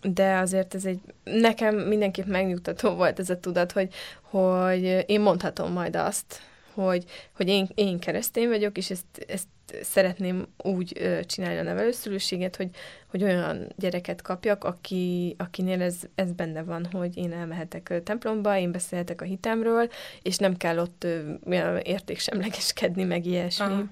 [0.00, 5.72] de azért ez egy, nekem mindenképp megnyugtató volt ez a tudat, hogy, hogy én mondhatom
[5.72, 6.40] majd azt,
[6.84, 7.04] hogy,
[7.36, 9.48] hogy én, én keresztény vagyok, és ezt, ezt
[9.82, 12.68] szeretném úgy csinálni a nevelőszülőséget, hogy,
[13.06, 18.72] hogy olyan gyereket kapjak, aki, akinél ez, ez benne van, hogy én elmehetek templomba, én
[18.72, 19.88] beszélhetek a hitemről,
[20.22, 23.64] és nem kell ott ö, értéksemlegeskedni, meg ilyesmi.
[23.64, 23.84] Aha.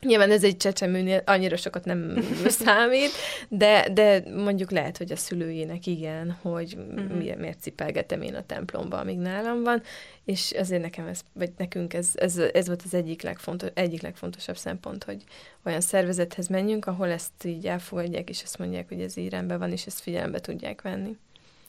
[0.00, 2.24] Nyilván ez egy csecsemőnél annyira sokat nem
[2.64, 3.10] számít,
[3.48, 7.16] de, de mondjuk lehet, hogy a szülőjének igen, hogy uh-huh.
[7.16, 9.82] miért, miért cipelgetem én a templomba, amíg nálam van,
[10.24, 14.56] és azért nekem ez, vagy nekünk ez, ez, ez volt az egyik, legfontos, egyik legfontosabb
[14.56, 15.22] szempont, hogy
[15.64, 19.72] olyan szervezethez menjünk, ahol ezt így elfogadják, és azt mondják, hogy ez így rendben van,
[19.72, 21.16] és ezt figyelembe tudják venni.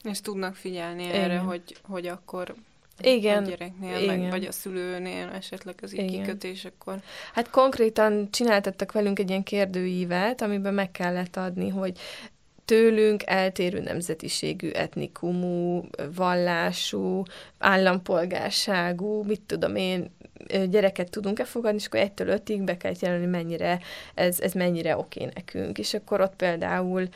[0.02, 2.54] És tudnak figyelni erre, hogy, hogy akkor
[3.06, 3.44] igen.
[3.44, 4.18] a gyereknél, igen.
[4.18, 7.00] Meg, vagy a szülőnél esetleg az így kikötés, akkor...
[7.34, 11.98] Hát konkrétan csináltattak velünk egy ilyen kérdőívet, amiben meg kellett adni, hogy
[12.64, 15.84] tőlünk eltérő nemzetiségű, etnikumú,
[16.14, 17.22] vallású,
[17.58, 20.10] állampolgárságú, mit tudom én,
[20.68, 23.80] gyereket tudunk-e fogadni, és akkor egytől ötig be kell jelölni, mennyire
[24.14, 25.78] ez, ez mennyire oké nekünk.
[25.78, 27.08] És akkor ott például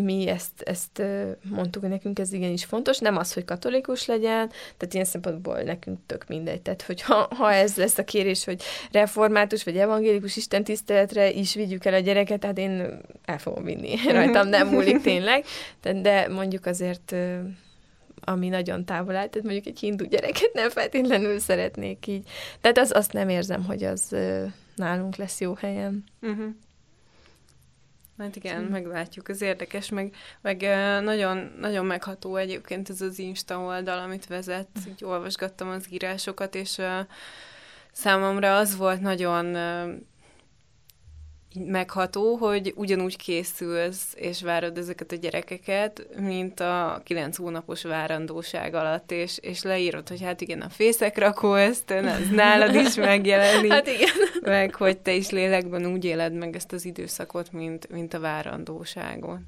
[0.00, 1.02] mi ezt, ezt
[1.42, 5.98] mondtuk, hogy nekünk ez igenis fontos, nem az, hogy katolikus legyen, tehát ilyen szempontból nekünk
[6.06, 6.62] tök mindegy.
[6.62, 11.84] Tehát, hogy ha, ha ez lesz a kérés, hogy református vagy evangélikus istentiszteletre is vigyük
[11.84, 13.94] el a gyereket, hát én el fogom vinni.
[14.12, 15.44] Rajtam nem múlik tényleg,
[15.82, 17.14] de, de mondjuk azért
[18.20, 22.28] ami nagyon távol áll, tehát mondjuk egy hindu gyereket nem feltétlenül szeretnék így.
[22.60, 24.16] Tehát az, azt nem érzem, hogy az
[24.74, 26.04] nálunk lesz jó helyen.
[26.22, 26.46] Uh-huh.
[28.18, 28.70] Hát igen, hmm.
[28.70, 30.60] meglátjuk, ez érdekes, meg, meg
[31.02, 34.92] nagyon, nagyon megható egyébként ez az Insta oldal, amit vezet, hmm.
[34.92, 36.86] így olvasgattam az írásokat, és uh,
[37.92, 39.94] számomra az volt nagyon uh,
[41.66, 49.10] megható, hogy ugyanúgy készülsz és várod ezeket a gyerekeket, mint a kilenc hónapos várandóság alatt,
[49.12, 53.72] és, és leírod, hogy hát igen, a fészek rakó ezt, ez nálad is megjelenik.
[53.72, 54.14] hát igen.
[54.40, 59.44] Meg, hogy te is lélekben úgy éled meg ezt az időszakot, mint, mint a várandóságon.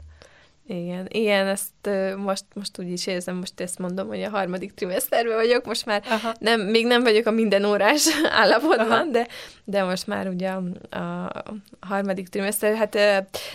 [0.72, 5.34] Igen, igen, ezt most, most úgy is érzem, most ezt mondom, hogy a harmadik trimeszterben
[5.34, 6.02] vagyok, most már
[6.38, 8.06] nem, még nem vagyok a minden órás
[8.40, 9.04] állapotban, Aha.
[9.04, 9.26] de,
[9.64, 10.62] de most már ugye a,
[10.98, 11.32] a
[11.80, 12.94] harmadik trimeszter, hát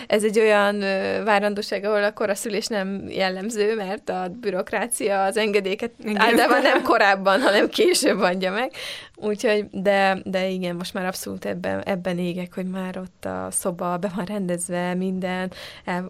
[0.08, 0.80] ez egy olyan
[1.24, 7.70] várandóság, ahol a koraszülés nem jellemző, mert a bürokrácia az engedélyeket általában nem korábban, hanem
[7.70, 8.72] később adja meg,
[9.18, 13.98] Úgyhogy, de, de igen, most már abszolút ebben, ebben égek, hogy már ott a szoba
[13.98, 15.52] be van rendezve minden,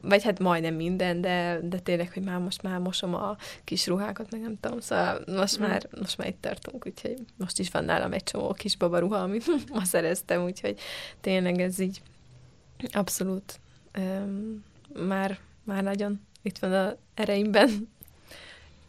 [0.01, 4.31] vagy hát majdnem minden, de, de tényleg, hogy már most már mosom a kis ruhákat,
[4.31, 5.61] meg nem tudom, szóval most mm.
[5.61, 9.45] már, most már itt tartunk, úgyhogy most is van nálam egy csomó kis babaruha, amit
[9.73, 10.79] ma szereztem, úgyhogy
[11.21, 12.01] tényleg ez így
[12.91, 13.59] abszolút
[13.97, 14.63] um,
[15.07, 17.93] már, már nagyon itt van a ereimben.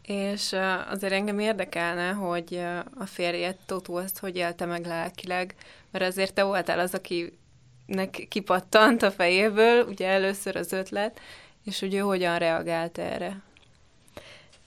[0.07, 0.55] És
[0.89, 2.63] azért engem érdekelne, hogy
[2.97, 5.55] a férjed Totó ezt hogy élte meg lelkileg,
[5.91, 11.19] mert azért te voltál az, akinek kipattant a fejéből, ugye először az ötlet,
[11.65, 13.41] és ő hogyan reagált erre?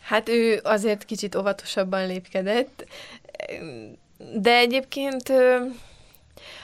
[0.01, 2.85] Hát ő azért kicsit óvatosabban lépkedett,
[4.35, 5.33] de egyébként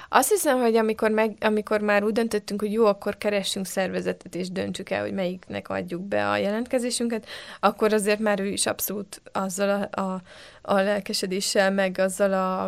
[0.08, 4.50] azt hiszem, hogy amikor, meg, amikor már úgy döntöttünk, hogy jó, akkor keressünk szervezetet, és
[4.50, 7.26] döntsük el, hogy melyiknek adjuk be a jelentkezésünket,
[7.60, 10.22] akkor azért már ő is abszolút azzal a, a,
[10.62, 12.64] a lelkesedéssel, meg azzal a,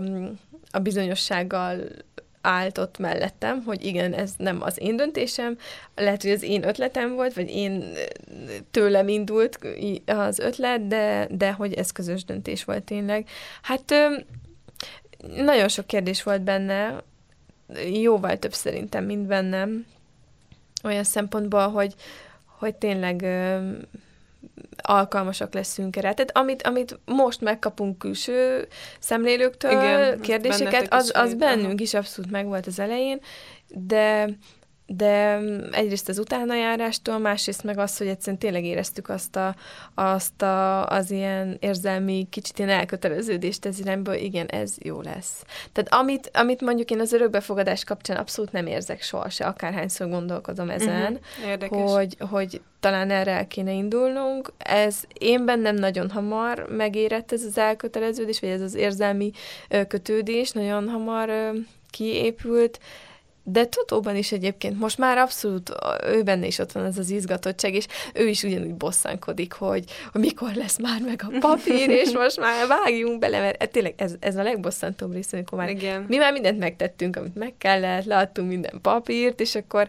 [0.70, 1.78] a bizonyossággal
[2.40, 5.58] állt ott mellettem, hogy igen, ez nem az én döntésem,
[5.94, 7.84] lehet, hogy az én ötletem volt, vagy én
[8.70, 9.58] tőlem indult
[10.06, 13.28] az ötlet, de, de hogy ez közös döntés volt tényleg.
[13.62, 13.94] Hát
[15.36, 17.02] nagyon sok kérdés volt benne,
[17.92, 19.86] jóval több szerintem, mint bennem.
[20.84, 21.94] Olyan szempontból, hogy,
[22.58, 23.70] hogy tényleg ö,
[24.82, 26.14] alkalmasak leszünk erre.
[26.14, 32.66] Tehát amit, amit most megkapunk külső szemlélőktől, Igen, kérdéseket, az, az bennünk is abszolút megvolt
[32.66, 33.20] az elején,
[33.68, 34.28] de
[34.90, 35.40] de
[35.72, 39.54] egyrészt az utánajárástól, másrészt meg az, hogy egyszerűen tényleg éreztük azt, a,
[39.94, 45.44] azt a, az ilyen érzelmi, kicsit ilyen elköteleződést ez irányba, igen, ez jó lesz.
[45.72, 50.70] Tehát amit, amit mondjuk én az örökbefogadás kapcsán abszolút nem érzek soha se, akárhányszor gondolkodom
[50.70, 51.92] ezen, uh-huh.
[51.94, 54.52] hogy, hogy talán erre el kéne indulnunk.
[54.58, 59.30] Ez én bennem nagyon hamar megérett ez az elköteleződés, vagy ez az érzelmi
[59.88, 61.52] kötődés nagyon hamar
[61.90, 62.78] kiépült,
[63.50, 65.72] de Totóban is egyébként most már abszolút
[66.06, 70.20] ő benne is ott van ez az izgatottság, és ő is ugyanúgy bosszankodik, hogy, hogy
[70.20, 74.14] mikor lesz már meg a papír, és most már vágjunk bele, mert hát tényleg ez,
[74.20, 76.04] ez a legbosszantóbb rész, amikor már Igen.
[76.08, 79.88] mi már mindent megtettünk, amit meg kellett, leadtunk minden papírt, és akkor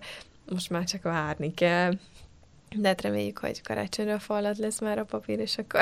[0.50, 1.94] most már csak várni kell.
[2.76, 5.82] De hát reméljük, hogy karácsonyra falat lesz már a papír, és akkor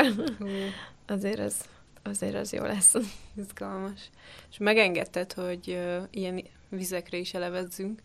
[1.08, 1.56] azért az,
[2.04, 2.94] azért az jó lesz.
[3.38, 4.10] Izgalmas.
[4.52, 8.02] És megengedted, hogy uh, ilyen vizekre is elevezzünk,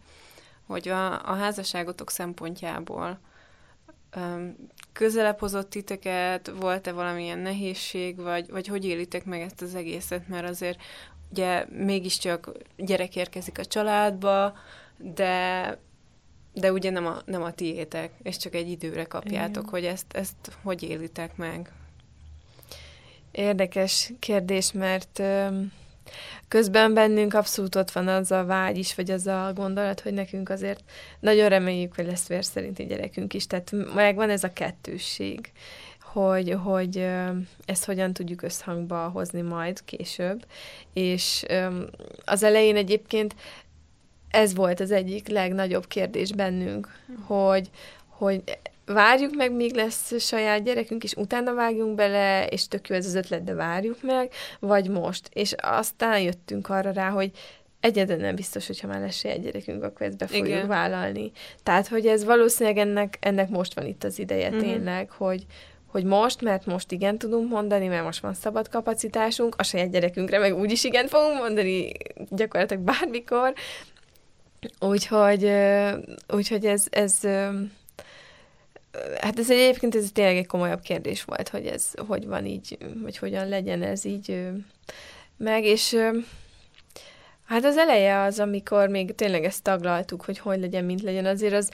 [0.66, 3.18] hogy a, a házasságotok szempontjából
[4.16, 4.57] um,
[4.92, 10.48] közelebb hozott titeket, volt-e valamilyen nehézség, vagy, vagy hogy élitek meg ezt az egészet, mert
[10.48, 10.81] azért
[11.31, 14.57] ugye mégiscsak gyerek érkezik a családba,
[14.96, 15.79] de
[16.53, 19.68] de ugye nem a, nem a tiétek, és csak egy időre kapjátok, Igen.
[19.68, 21.72] hogy ezt, ezt hogy élitek meg?
[23.31, 25.72] Érdekes kérdés, mert um,
[26.48, 30.48] Közben bennünk abszolút ott van az a vágy is, vagy az a gondolat, hogy nekünk
[30.48, 30.84] azért
[31.20, 33.46] nagyon reméljük, hogy lesz vér szerinti gyerekünk is.
[33.46, 35.52] Tehát megvan ez a kettősség,
[36.00, 37.06] hogy, hogy
[37.64, 40.46] ezt hogyan tudjuk összhangba hozni majd később.
[40.92, 41.44] És
[42.24, 43.34] az elején egyébként
[44.30, 47.70] ez volt az egyik legnagyobb kérdés bennünk, hogy,
[48.22, 48.42] hogy
[48.87, 53.14] várjuk meg, míg lesz saját gyerekünk, és utána vágjunk bele, és tök jó ez az
[53.14, 54.30] ötlet, de várjuk meg,
[54.61, 55.28] vagy most.
[55.32, 57.30] És aztán jöttünk arra rá, hogy
[57.80, 60.66] egyedül nem biztos, hogyha már lesz saját gyerekünk, akkor ezt be fogjuk Igen.
[60.66, 61.30] vállalni.
[61.62, 64.62] Tehát, hogy ez valószínűleg ennek, ennek most van itt az ideje uh-huh.
[64.62, 65.46] tényleg, hogy,
[65.87, 70.38] hogy most, mert most igen tudunk mondani, mert most van szabad kapacitásunk, a saját gyerekünkre
[70.38, 71.92] meg úgyis igen fogunk mondani,
[72.30, 73.52] gyakorlatilag bármikor.
[74.80, 75.52] Úgyhogy,
[76.28, 77.20] úgyhogy ez, ez
[79.20, 83.18] Hát ez egyébként ez tényleg egy komolyabb kérdés volt, hogy ez hogy van így, vagy
[83.18, 84.48] hogyan legyen ez így
[85.37, 85.96] meg, és
[87.44, 91.55] hát az eleje az, amikor még tényleg ezt taglaltuk, hogy hogy legyen, mint legyen, azért
[91.55, 91.70] az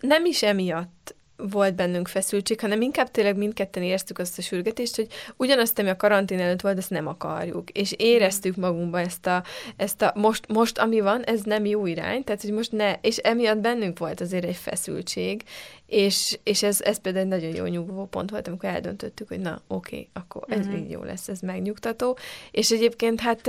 [0.00, 5.06] nem is emiatt volt bennünk feszültség, hanem inkább tényleg mindketten éreztük azt a sürgetést, hogy
[5.36, 7.70] ugyanazt, ami a karantén előtt volt, ezt nem akarjuk.
[7.70, 9.44] És éreztük magunkba ezt a,
[9.76, 13.16] ezt a most, most, ami van, ez nem jó irány, tehát, hogy most ne, és
[13.16, 15.42] emiatt bennünk volt azért egy feszültség,
[15.86, 19.60] és, és ez, ez például egy nagyon jó nyugvó pont volt, amikor eldöntöttük, hogy na,
[19.66, 20.80] oké, okay, akkor ez uh-huh.
[20.80, 22.18] így jó lesz, ez megnyugtató.
[22.50, 23.48] És egyébként hát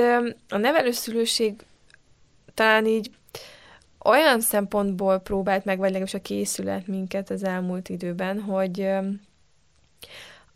[0.50, 1.54] a nevelőszülőség
[2.54, 3.10] talán így
[4.06, 8.88] olyan szempontból próbált meg, vagy legalábbis a készület minket az elmúlt időben, hogy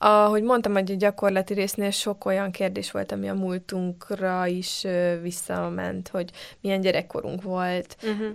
[0.02, 4.86] ahogy mondtam, hogy a gyakorlati résznél sok olyan kérdés volt, ami a múltunkra is
[5.22, 6.30] visszament, hogy
[6.62, 8.28] milyen gyerekkorunk volt, uh-huh.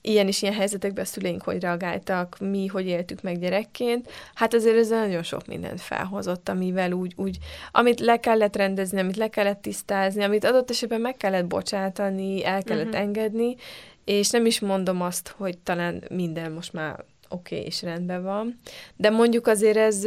[0.00, 4.10] ilyen is ilyen helyzetekben a szüleink hogy reagáltak, mi hogy éltük meg gyerekként.
[4.34, 7.38] Hát azért ez nagyon sok mindent felhozott, amivel úgy, úgy,
[7.72, 12.62] amit le kellett rendezni, amit le kellett tisztázni, amit adott esetben meg kellett bocsátani, el
[12.62, 13.00] kellett uh-huh.
[13.00, 13.56] engedni,
[14.08, 18.58] és nem is mondom azt, hogy talán minden most már oké okay, és rendben van,
[18.96, 20.04] de mondjuk azért ez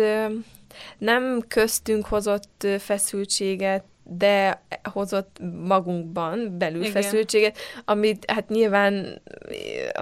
[0.98, 3.84] nem köztünk hozott feszültséget,
[4.18, 6.92] de hozott magunkban belül Igen.
[6.92, 9.22] feszültséget, amit hát nyilván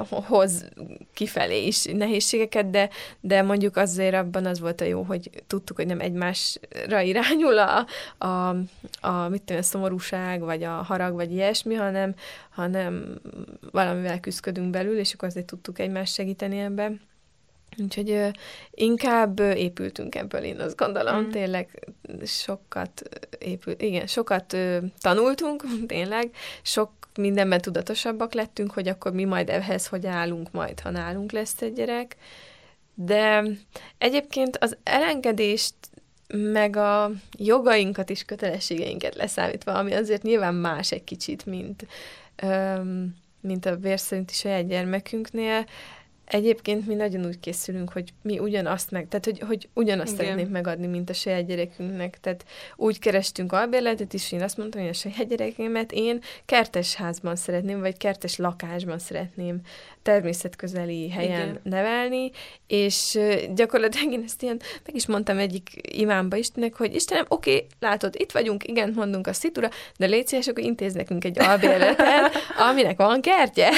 [0.10, 0.70] hoz
[1.14, 5.86] kifelé is nehézségeket, de, de mondjuk azért abban az volt a jó, hogy tudtuk, hogy
[5.86, 7.86] nem egymásra irányul a,
[8.18, 8.56] a,
[9.02, 12.14] a mit tudom, a szomorúság, vagy a harag, vagy ilyesmi, hanem,
[12.50, 13.20] hanem
[13.72, 17.09] valamivel küzdködünk belül, és akkor azért tudtuk egymást segíteni ebben.
[17.78, 18.28] Úgyhogy ö,
[18.72, 21.30] inkább épültünk ebből, én azt gondolom, mm.
[21.30, 21.90] tényleg
[22.26, 23.02] sokat
[23.40, 29.88] épült, igen, sokat ö, tanultunk, tényleg, sok mindenben tudatosabbak lettünk, hogy akkor mi majd ehhez
[29.88, 32.16] hogy állunk majd, ha nálunk lesz egy gyerek.
[32.94, 33.44] De
[33.98, 35.74] egyébként az elengedést
[36.34, 41.88] meg a jogainkat és kötelességeinket leszámítva, ami azért nyilván más egy kicsit, mint,
[42.36, 45.66] öm, mint a vérszerinti saját gyermekünknél,
[46.30, 50.26] Egyébként mi nagyon úgy készülünk, hogy mi ugyanazt meg, tehát hogy, hogy ugyanazt Igen.
[50.26, 52.20] szeretnénk megadni, mint a saját gyerekünknek.
[52.20, 57.36] Tehát úgy kerestünk albérletet is, én azt mondtam, hogy a saját gyerekemet én kertes házban
[57.36, 59.62] szeretném, vagy kertes lakásban szeretném
[60.10, 61.60] természetközeli helyen Igen.
[61.64, 62.32] nevelni,
[62.68, 63.20] és
[63.56, 68.16] gyakorlatilag én ezt ilyen, meg is mondtam egyik imámba Istennek, hogy Istenem, oké, okay, látod,
[68.18, 72.36] itt vagyunk, igen, mondunk a szitura, de légy szíves, akkor intéz nekünk egy albérletet,
[72.70, 73.70] aminek van kertje.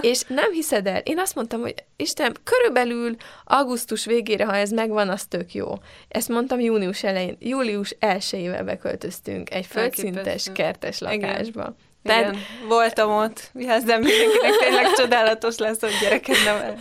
[0.00, 5.08] és nem hiszed el, én azt mondtam, hogy Istenem, körülbelül augusztus végére, ha ez megvan,
[5.08, 5.72] az tök jó.
[6.08, 11.60] Ezt mondtam június elején, július elsőjével beköltöztünk egy földszintes kertes lakásba.
[11.60, 11.90] Igen.
[12.02, 13.50] Tehát Igen, voltam ott,
[13.84, 16.78] de mindenkinek tényleg csodálatos lesz, hogy gyereket nevel.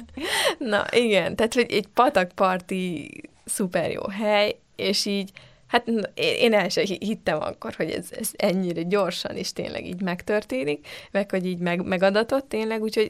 [0.58, 3.10] Na igen, tehát hogy egy patakparti
[3.46, 5.32] szuper jó hely, és így
[5.72, 10.88] Hát én el sem hittem akkor, hogy ez, ez ennyire gyorsan is tényleg így megtörténik,
[11.12, 13.10] meg hogy így meg, megadatott tényleg, úgyhogy,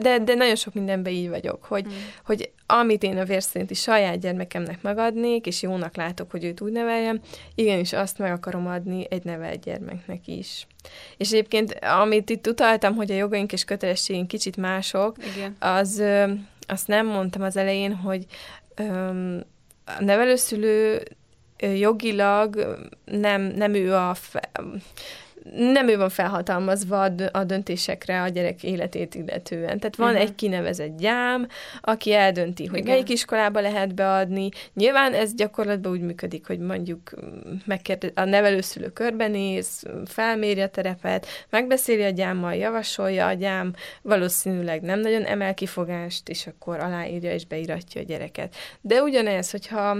[0.00, 1.94] de, de nagyon sok mindenben így vagyok, hogy, hmm.
[2.24, 7.20] hogy amit én a vérszerinti saját gyermekemnek megadnék, és jónak látok, hogy őt úgy neveljem,
[7.54, 10.66] igenis azt meg akarom adni egy nevelt gyermeknek is.
[11.16, 15.56] És egyébként, amit itt utaltam, hogy a jogaink és kötelességünk kicsit mások, Igen.
[15.58, 16.02] az
[16.66, 18.24] azt nem mondtam az elején, hogy
[18.74, 19.44] öm,
[19.84, 21.02] a nevelőszülő
[21.60, 24.50] jogilag nem, nem ő a fe,
[25.56, 29.78] nem ő van felhatalmazva a döntésekre a gyerek életét illetően.
[29.78, 30.22] Tehát van uh-huh.
[30.22, 31.46] egy kinevezett gyám,
[31.80, 32.90] aki eldönti, hogy Igen.
[32.90, 34.48] melyik iskolába lehet beadni.
[34.74, 37.10] Nyilván ez gyakorlatban úgy működik, hogy mondjuk
[37.64, 45.00] megkérdez, a nevelőszülő körbenéz, felméri a terepet, megbeszéli a gyámmal, javasolja a gyám, valószínűleg nem
[45.00, 48.54] nagyon emel kifogást, és akkor aláírja és beiratja a gyereket.
[48.80, 49.96] De ugyanez, hogyha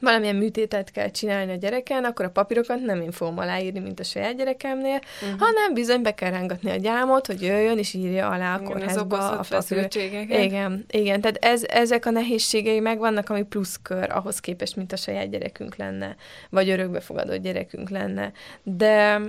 [0.00, 4.04] valamilyen műtétet kell csinálni a gyereken, akkor a papírokat nem én fogom aláírni, mint a
[4.04, 5.40] saját gyerekemnél, uh-huh.
[5.40, 9.44] hanem bizony be kell rángatni a gyámot, hogy jöjjön és írja alá a kórházba a
[9.48, 9.88] papír.
[10.28, 15.30] Igen, igen, tehát ez, ezek a nehézségei megvannak, ami pluszkör ahhoz képest, mint a saját
[15.30, 16.16] gyerekünk lenne,
[16.50, 18.32] vagy örökbefogadott gyerekünk lenne.
[18.62, 19.20] De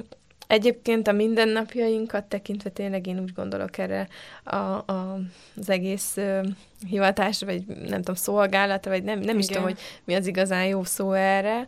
[0.50, 4.08] Egyébként a mindennapjainkat tekintve tényleg én úgy gondolok erre
[4.44, 5.20] a, a,
[5.56, 6.46] az egész uh,
[6.88, 10.84] hivatásra, vagy nem tudom, szolgálatra, vagy nem, nem is tudom, hogy mi az igazán jó
[10.84, 11.68] szó erre,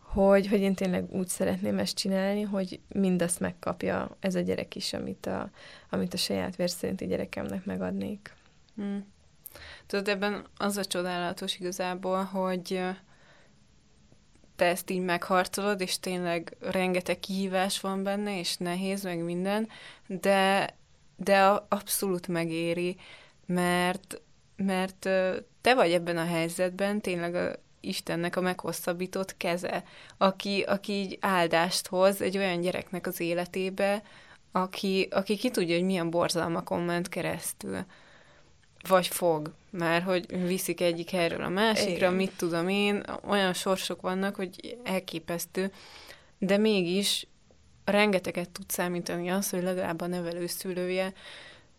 [0.00, 4.92] hogy, hogy én tényleg úgy szeretném ezt csinálni, hogy mindazt megkapja ez a gyerek is,
[4.92, 5.50] amit a,
[5.90, 8.34] amit a saját vérszerinti gyerekemnek megadnék.
[8.76, 9.06] Hmm.
[9.86, 12.80] Tudod, ebben az a csodálatos igazából, hogy
[14.58, 19.68] te ezt így megharcolod, és tényleg rengeteg kihívás van benne, és nehéz, meg minden,
[20.06, 20.74] de,
[21.16, 22.96] de abszolút megéri,
[23.46, 24.20] mert,
[24.56, 24.98] mert
[25.60, 29.84] te vagy ebben a helyzetben, tényleg a Istennek a meghosszabbított keze,
[30.16, 34.02] aki, aki így áldást hoz egy olyan gyereknek az életébe,
[34.52, 37.84] aki, aki ki tudja, hogy milyen borzalmakon ment keresztül.
[38.88, 42.12] Vagy fog, már hogy viszik egyik helyről a másikra, Igen.
[42.12, 45.72] mit tudom én, olyan sorsok vannak, hogy elképesztő,
[46.38, 47.26] de mégis
[47.84, 51.12] rengeteget tud számítani az, hogy legalább a nevelőszülője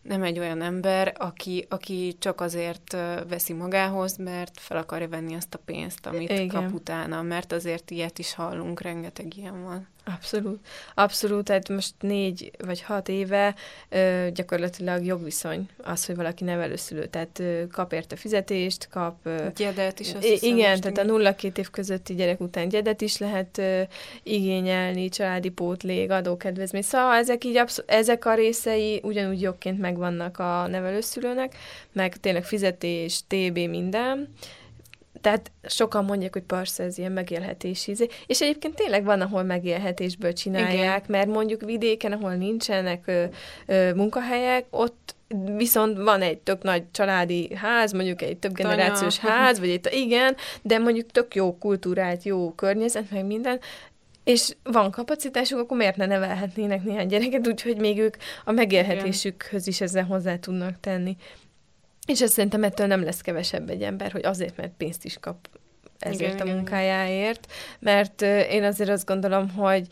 [0.01, 2.91] nem egy olyan ember, aki, aki csak azért
[3.27, 6.47] veszi magához, mert fel akarja venni azt a pénzt, amit Igen.
[6.47, 9.87] kap utána, mert azért ilyet is hallunk, rengeteg ilyen van.
[10.05, 10.59] Abszolút.
[10.95, 13.55] Abszolút, tehát most négy vagy hat éve
[13.89, 19.15] ö, gyakorlatilag jogviszony az, hogy valaki nevelőszülő, tehát ö, kap érte fizetést, kap...
[19.23, 23.17] Ö, gyedet is, azt hiszem, Igen, tehát a nulla-két év közötti gyerek után gyedet is
[23.17, 23.81] lehet ö,
[24.23, 26.81] igényelni, családi pótlég, adókedvezmény.
[26.81, 31.55] Szóval ezek így abszol- ezek a részei ugyanúgy jogként megvannak a nevelőszülőnek,
[31.91, 34.33] meg tényleg fizetés, TB, minden,
[35.21, 38.07] tehát sokan mondják, hogy persze ez ilyen megélhetési izé.
[38.25, 41.03] És egyébként tényleg van, ahol megélhetésből csinálják, Igen.
[41.07, 43.23] mert mondjuk vidéken, ahol nincsenek ö,
[43.65, 45.15] ö, munkahelyek, ott
[45.55, 49.33] viszont van egy tök nagy családi ház, mondjuk egy több generációs Tanya.
[49.33, 53.59] ház, vagy egy, igen, de mondjuk tök jó kultúrát, jó környezet, meg minden,
[54.23, 58.15] és van kapacitásuk, akkor miért ne nevelhetnének néhány gyereket, úgyhogy még ők
[58.45, 61.17] a megélhetésükhöz is ezzel hozzá tudnak tenni.
[62.09, 65.49] És ezt szerintem ettől nem lesz kevesebb egy ember, hogy azért, mert pénzt is kap
[65.99, 69.87] ezért igen, a munkájáért, mert én azért azt gondolom, hogy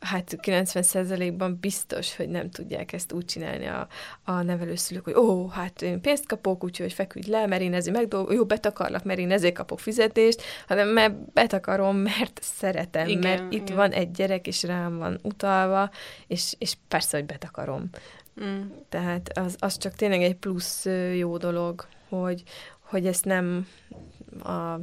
[0.00, 3.88] hát 90%-ban biztos, hogy nem tudják ezt úgy csinálni a,
[4.24, 8.36] a nevelőszülők, hogy ó, hát én pénzt kapok, úgyhogy feküdj le, mert én ezért megdolgozom,
[8.36, 13.68] jó, betakarlak, mert én ezért kapok fizetést, hanem mert betakarom, mert szeretem, igen, mert itt
[13.68, 13.76] igen.
[13.76, 15.90] van egy gyerek, és rám van utalva,
[16.26, 17.90] és, és persze, hogy betakarom.
[18.42, 18.60] Mm.
[18.88, 20.86] Tehát az, az csak tényleg egy plusz
[21.16, 22.42] jó dolog, hogy,
[22.80, 23.66] hogy ezt nem
[24.42, 24.78] a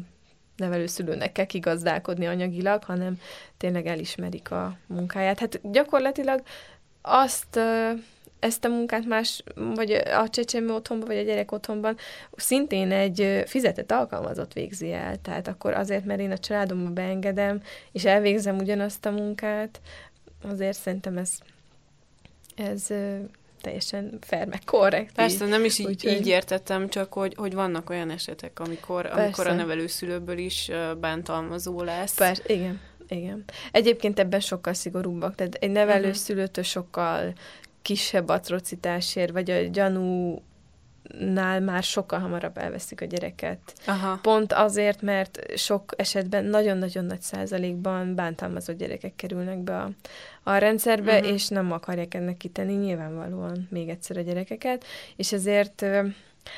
[0.55, 3.19] nevelőszülőnek kell kigazdálkodni anyagilag, hanem
[3.57, 5.39] tényleg elismerik a munkáját.
[5.39, 6.41] Hát gyakorlatilag
[7.01, 7.59] azt
[8.39, 11.97] ezt a munkát más, vagy a csecsemő otthonban, vagy a gyerek otthonban
[12.35, 15.21] szintén egy fizetett alkalmazott végzi el.
[15.21, 19.81] Tehát akkor azért, mert én a családomba beengedem, és elvégzem ugyanazt a munkát,
[20.43, 21.31] azért szerintem ez,
[22.55, 22.87] ez
[23.61, 25.13] teljesen fair, meg korrekt.
[25.13, 25.51] Persze, így.
[25.51, 29.53] nem is így, Úgy, így értettem, csak hogy, hogy vannak olyan esetek, amikor, amikor a
[29.53, 32.15] nevelőszülőből is bántalmazó lesz.
[32.15, 32.79] Persze, igen.
[33.07, 33.43] Igen.
[33.71, 35.35] Egyébként ebben sokkal szigorúbbak.
[35.35, 37.33] Tehát egy nevelőszülőtől sokkal
[37.81, 40.41] kisebb atrocitásért, vagy a gyanú
[41.19, 43.59] nál már sokkal hamarabb elveszik a gyereket.
[43.85, 44.19] Aha.
[44.21, 49.89] Pont azért, mert sok esetben nagyon-nagyon nagy százalékban bántalmazott gyerekek kerülnek be a,
[50.43, 51.33] a rendszerbe, uh-huh.
[51.33, 54.85] és nem akarják ennek kitenni nyilvánvalóan még egyszer a gyerekeket,
[55.15, 55.85] és ezért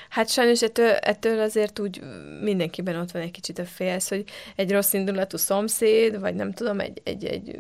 [0.10, 2.02] Hát sajnos ettől, ettől azért úgy
[2.42, 4.24] mindenkiben ott van egy kicsit a félsz, hogy
[4.56, 7.60] egy rossz indulatú szomszéd, vagy nem tudom, egy, egy, egy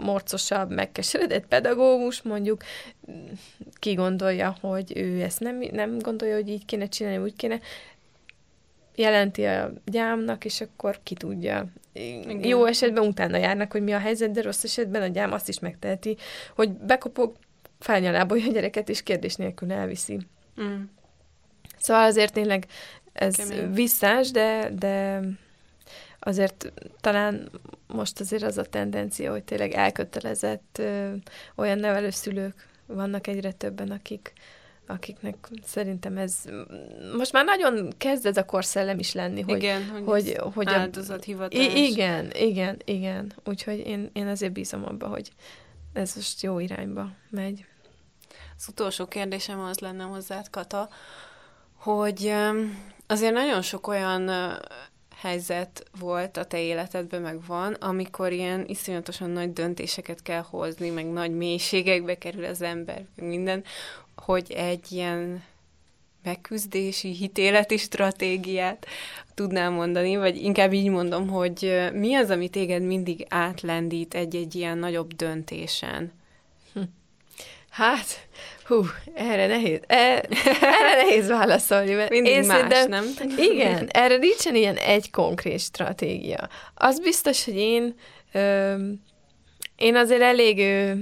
[0.00, 2.62] morcosabb, megkeseredett pedagógus mondjuk
[3.78, 7.60] ki gondolja, hogy ő ezt nem, nem gondolja, hogy így kéne csinálni, úgy kéne,
[8.96, 11.66] jelenti a gyámnak, és akkor ki tudja.
[11.92, 12.44] Igen.
[12.44, 15.58] Jó esetben utána járnak, hogy mi a helyzet, de rossz esetben a gyám azt is
[15.58, 16.16] megteheti,
[16.54, 17.36] hogy bekopog,
[17.78, 20.18] felnyalábolja a gyereket, és kérdés nélkül elviszi.
[20.60, 20.82] Mm.
[21.78, 22.66] Szóval azért tényleg
[23.12, 23.72] ez Kemény.
[23.72, 25.20] visszás, de, de
[26.18, 27.50] azért talán
[27.86, 31.12] most azért az a tendencia, hogy tényleg elkötelezett ö,
[31.54, 34.32] olyan nevelőszülők vannak egyre többen, akik,
[34.86, 36.34] akiknek szerintem ez
[37.16, 41.64] most már nagyon kezd ez a korszellem is lenni, hogy, igen, hogy, hogy, hogy áldozathivatás.
[41.64, 43.32] I- igen, igen, igen.
[43.44, 45.30] Úgyhogy én, én azért bízom abba, hogy
[45.92, 47.66] ez most jó irányba megy.
[48.56, 50.88] Az utolsó kérdésem az lenne hozzád, Kata,
[51.86, 52.32] hogy
[53.06, 54.30] azért nagyon sok olyan
[55.16, 61.06] helyzet volt a te életedben, meg van, amikor ilyen iszonyatosan nagy döntéseket kell hozni, meg
[61.06, 63.64] nagy mélységekbe kerül az ember, minden,
[64.16, 65.44] hogy egy ilyen
[66.22, 68.86] megküzdési, hitéleti stratégiát
[69.34, 74.78] tudnám mondani, vagy inkább így mondom, hogy mi az, ami téged mindig átlendít egy-egy ilyen
[74.78, 76.12] nagyobb döntésen?
[77.76, 78.26] Hát,
[78.64, 80.24] Hú, erre nehéz, e,
[80.60, 83.04] erre nehéz válaszolni, mert Mindig én más, szerintem, nem?
[83.36, 86.48] Igen, erre nincsen ilyen egy konkrét stratégia.
[86.74, 87.94] Az biztos, hogy én
[88.32, 88.74] ö,
[89.76, 90.92] én azért elég ö,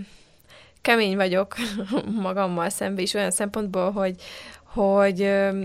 [0.83, 1.55] kemény vagyok
[2.23, 4.15] magammal szemben is olyan szempontból, hogy,
[4.65, 5.65] hogy ö,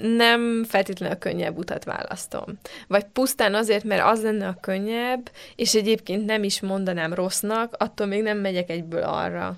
[0.00, 2.44] nem feltétlenül a könnyebb utat választom.
[2.88, 8.06] Vagy pusztán azért, mert az lenne a könnyebb, és egyébként nem is mondanám rossznak, attól
[8.06, 9.56] még nem megyek egyből arra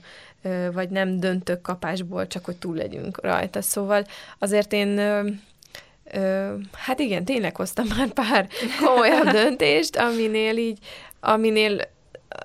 [0.73, 3.63] vagy nem döntök kapásból, csak hogy túl legyünk rajta.
[3.63, 4.07] Szóval
[4.39, 4.99] azért én
[6.73, 8.49] hát igen, tényleg hoztam már pár
[8.85, 10.79] komolyabb döntést, aminél így,
[11.21, 11.81] aminél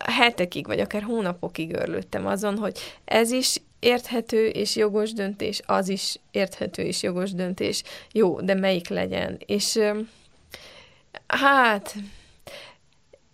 [0.05, 6.15] hetekig, vagy akár hónapokig örlődtem azon, hogy ez is érthető és jogos döntés, az is
[6.31, 7.83] érthető és jogos döntés.
[8.11, 9.37] Jó, de melyik legyen?
[9.45, 9.79] És
[11.27, 11.95] hát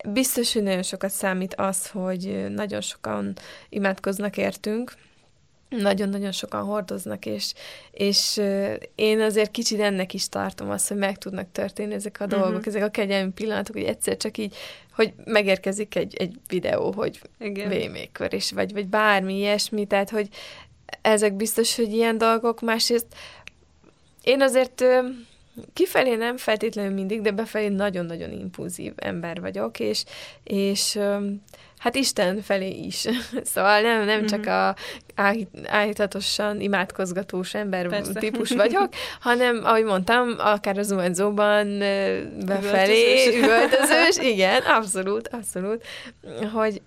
[0.07, 3.33] biztos, hogy nagyon sokat számít az, hogy nagyon sokan
[3.69, 4.93] imádkoznak értünk,
[5.69, 7.53] nagyon-nagyon sokan hordoznak, és,
[7.91, 8.41] és
[8.95, 12.39] én azért kicsit ennek is tartom azt, hogy meg tudnak történni ezek a uh-huh.
[12.39, 14.55] dolgok, ezek a kegyelmi pillanatok, hogy egyszer csak így,
[14.95, 20.29] hogy megérkezik egy, egy videó, hogy vémékör, és vagy, vagy bármi ilyesmi, tehát, hogy
[21.01, 23.07] ezek biztos, hogy ilyen dolgok, másrészt
[24.23, 24.83] én azért
[25.73, 30.03] kifelé nem feltétlenül mindig, de befelé nagyon-nagyon impulzív ember vagyok, és,
[30.43, 30.99] és
[31.79, 33.07] hát Isten felé is.
[33.53, 34.49] szóval nem, nem csak mhm.
[34.49, 34.75] a
[35.65, 38.13] állítatosan imádkozgatós ember Persze.
[38.13, 38.89] típus vagyok,
[39.19, 41.77] hanem, ahogy mondtam, akár az UNZO-ban
[42.45, 45.83] befelé, üvöltözős, igen, abszolút, abszolút,
[46.53, 46.81] hogy,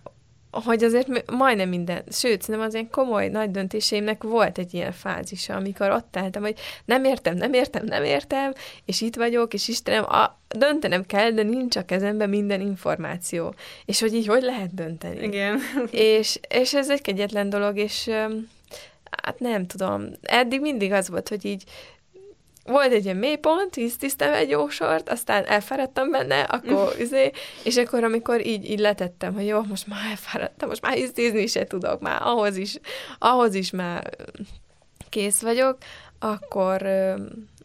[0.52, 5.54] hogy azért majdnem minden, sőt, nem az ilyen komoly nagy döntéseimnek volt egy ilyen fázisa,
[5.54, 8.52] amikor ott álltam, hogy nem értem, nem értem, nem értem,
[8.84, 13.54] és itt vagyok, és Istenem, a, döntenem kell, de nincs a kezemben minden információ.
[13.84, 15.22] És hogy így hogy lehet dönteni?
[15.22, 15.58] Igen.
[15.90, 18.10] és, és ez egy kegyetlen dolog, és
[19.22, 21.64] hát nem tudom, eddig mindig az volt, hogy így
[22.64, 27.30] volt egy ilyen mélypont, víztisztem egy jó sort, aztán elfáradtam benne, akkor izé,
[27.64, 31.64] és akkor amikor így, így letettem, hogy jó, most már elfáradtam, most már íztízni se
[31.64, 32.78] tudok, már ahhoz is,
[33.18, 34.10] ahhoz is már
[35.08, 35.78] kész vagyok,
[36.18, 36.86] akkor,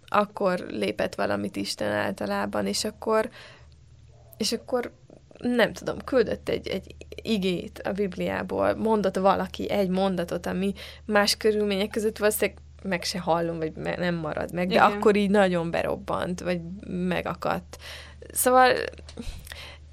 [0.08, 3.30] akkor lépett valamit Isten általában, és akkor,
[4.38, 4.92] és akkor
[5.38, 10.74] nem tudom, küldött egy, egy igét a Bibliából, mondott valaki egy mondatot, ami
[11.06, 14.92] más körülmények között valószínűleg meg se hallom, vagy nem marad meg, de Igen.
[14.92, 17.78] akkor így nagyon berobbant, vagy megakadt.
[18.32, 18.72] Szóval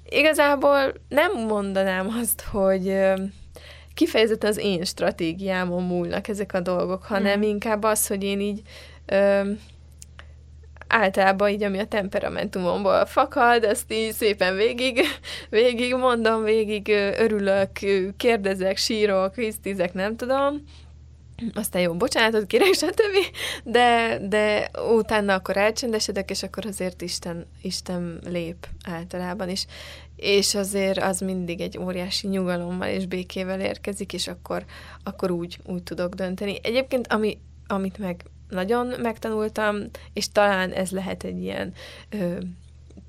[0.09, 2.97] igazából nem mondanám azt, hogy
[3.93, 7.41] kifejezetten az én stratégiámon múlnak ezek a dolgok, hanem mm.
[7.41, 8.61] inkább az, hogy én így
[9.05, 9.41] ö,
[10.87, 14.99] általában így, ami a temperamentumomból fakad, ezt így szépen végig,
[15.49, 17.69] végig mondom, végig örülök,
[18.17, 20.63] kérdezek, sírok, hisztizek, nem tudom,
[21.53, 23.35] aztán jó, bocsánatot kérek, stb.
[23.63, 29.65] De, de utána akkor elcsendesedek, és akkor azért Isten, Isten lép általában is.
[30.15, 34.65] És azért az mindig egy óriási nyugalommal és békével érkezik, és akkor,
[35.03, 36.59] akkor úgy, úgy tudok dönteni.
[36.63, 39.77] Egyébként, ami, amit meg nagyon megtanultam,
[40.13, 41.73] és talán ez lehet egy ilyen
[42.09, 42.37] ö,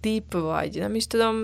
[0.07, 1.37] tip, vagy nem is tudom,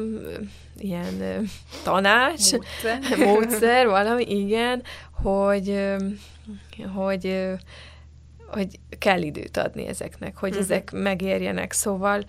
[0.79, 1.49] ilyen
[1.83, 3.19] tanács, módszer.
[3.27, 5.95] módszer, valami, igen, hogy
[6.95, 7.55] hogy,
[8.47, 10.65] hogy kell időt adni ezeknek, hogy uh-huh.
[10.65, 11.73] ezek megérjenek.
[11.73, 12.25] Szóval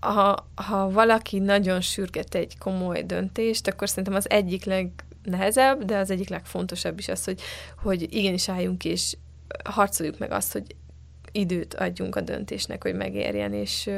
[0.00, 6.10] ha, ha valaki nagyon sürget egy komoly döntést, akkor szerintem az egyik legnehezebb, de az
[6.10, 7.40] egyik legfontosabb is az, hogy,
[7.82, 9.16] hogy igenis álljunk és
[9.64, 10.74] harcoljuk meg azt, hogy
[11.32, 13.90] időt adjunk a döntésnek, hogy megérjen, és,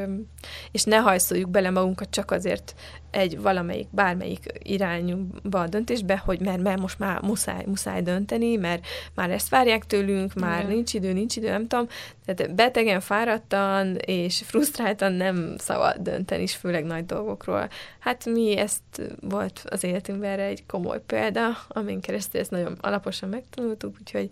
[0.73, 2.75] és ne hajszoljuk bele magunkat csak azért
[3.11, 8.87] egy valamelyik, bármelyik irányba a döntésbe, hogy mert, mert most már muszáj, muszáj dönteni, mert
[9.15, 10.73] már ezt várják tőlünk, már Igen.
[10.73, 11.87] nincs idő, nincs idő, nem tudom.
[12.25, 17.69] Tehát betegen, fáradtan és frusztráltan nem szabad dönteni, és főleg nagy dolgokról.
[17.99, 18.83] Hát mi ezt
[19.21, 24.29] volt az életünkben erre egy komoly példa, amin keresztül ezt nagyon alaposan megtanultuk, úgyhogy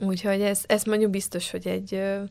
[0.00, 2.22] Úgyhogy ez, ez mondjuk biztos, hogy egy ö,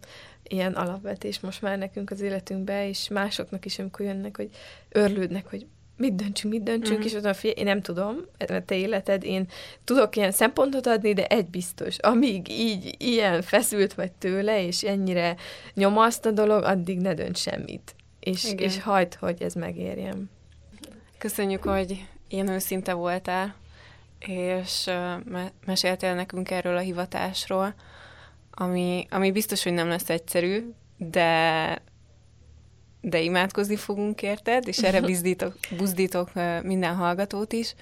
[0.43, 4.49] ilyen alapvetés most már nekünk az életünkbe, és másoknak is, amikor jönnek, hogy
[4.89, 5.65] örlődnek, hogy
[5.97, 7.05] mit döntsünk, mit döntsünk, mm-hmm.
[7.05, 9.47] és mondom, figyelj, én nem tudom, a te életed, én
[9.83, 15.35] tudok ilyen szempontot adni, de egy biztos, amíg így ilyen feszült vagy tőle, és ennyire
[15.73, 17.95] nyomaszt a dolog, addig ne dönts semmit.
[18.19, 20.29] És, és hagyd, hogy ez megérjem.
[21.17, 23.55] Köszönjük, hogy ilyen őszinte voltál
[24.19, 24.85] és
[25.25, 27.73] me- meséltél nekünk erről a hivatásról,
[28.51, 31.81] ami, ami biztos, hogy nem lesz egyszerű, de
[33.01, 36.31] de imádkozni fogunk érted, és erre bizdítok, buzdítok
[36.63, 37.75] minden hallgatót is,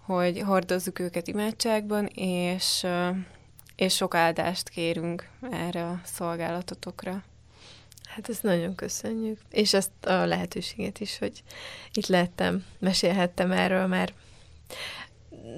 [0.00, 2.86] hogy hordozzuk őket imádságban, és,
[3.76, 7.22] és sok áldást kérünk erre a szolgálatotokra.
[8.08, 9.38] Hát ezt nagyon köszönjük.
[9.50, 11.42] És ezt a lehetőséget is, hogy
[11.92, 14.12] itt lettem, mesélhettem erről, mert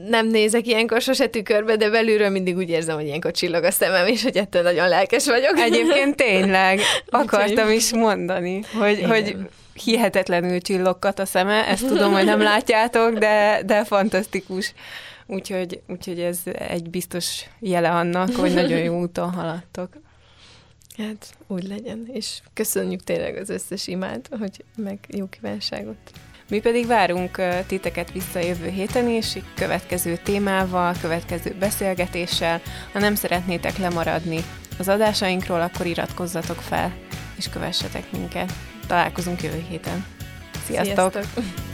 [0.09, 4.07] nem nézek ilyenkor sose tükörbe, de belülről mindig úgy érzem, hogy ilyenkor csillog a szemem,
[4.07, 5.59] és hogy ettől nagyon lelkes vagyok.
[5.59, 9.37] Egyébként tényleg akartam is mondani, hogy, hogy
[9.85, 14.75] hihetetlenül csillogkat a szeme, ezt tudom, hogy nem látjátok, de, de fantasztikus.
[15.27, 16.39] Úgyhogy, úgyhogy ez
[16.69, 19.89] egy biztos jele annak, hogy nagyon jó úton haladtok.
[20.97, 25.97] Hát úgy legyen, és köszönjük tényleg az összes imád, hogy meg jó kívánságot.
[26.53, 32.61] Mi pedig várunk titeket vissza jövő héten is, következő témával, következő beszélgetéssel.
[32.93, 34.39] Ha nem szeretnétek lemaradni
[34.79, 36.93] az adásainkról, akkor iratkozzatok fel,
[37.37, 38.53] és kövessetek minket.
[38.87, 40.05] Találkozunk jövő héten.
[40.67, 41.13] Sziasztok!
[41.13, 41.72] Sziasztok.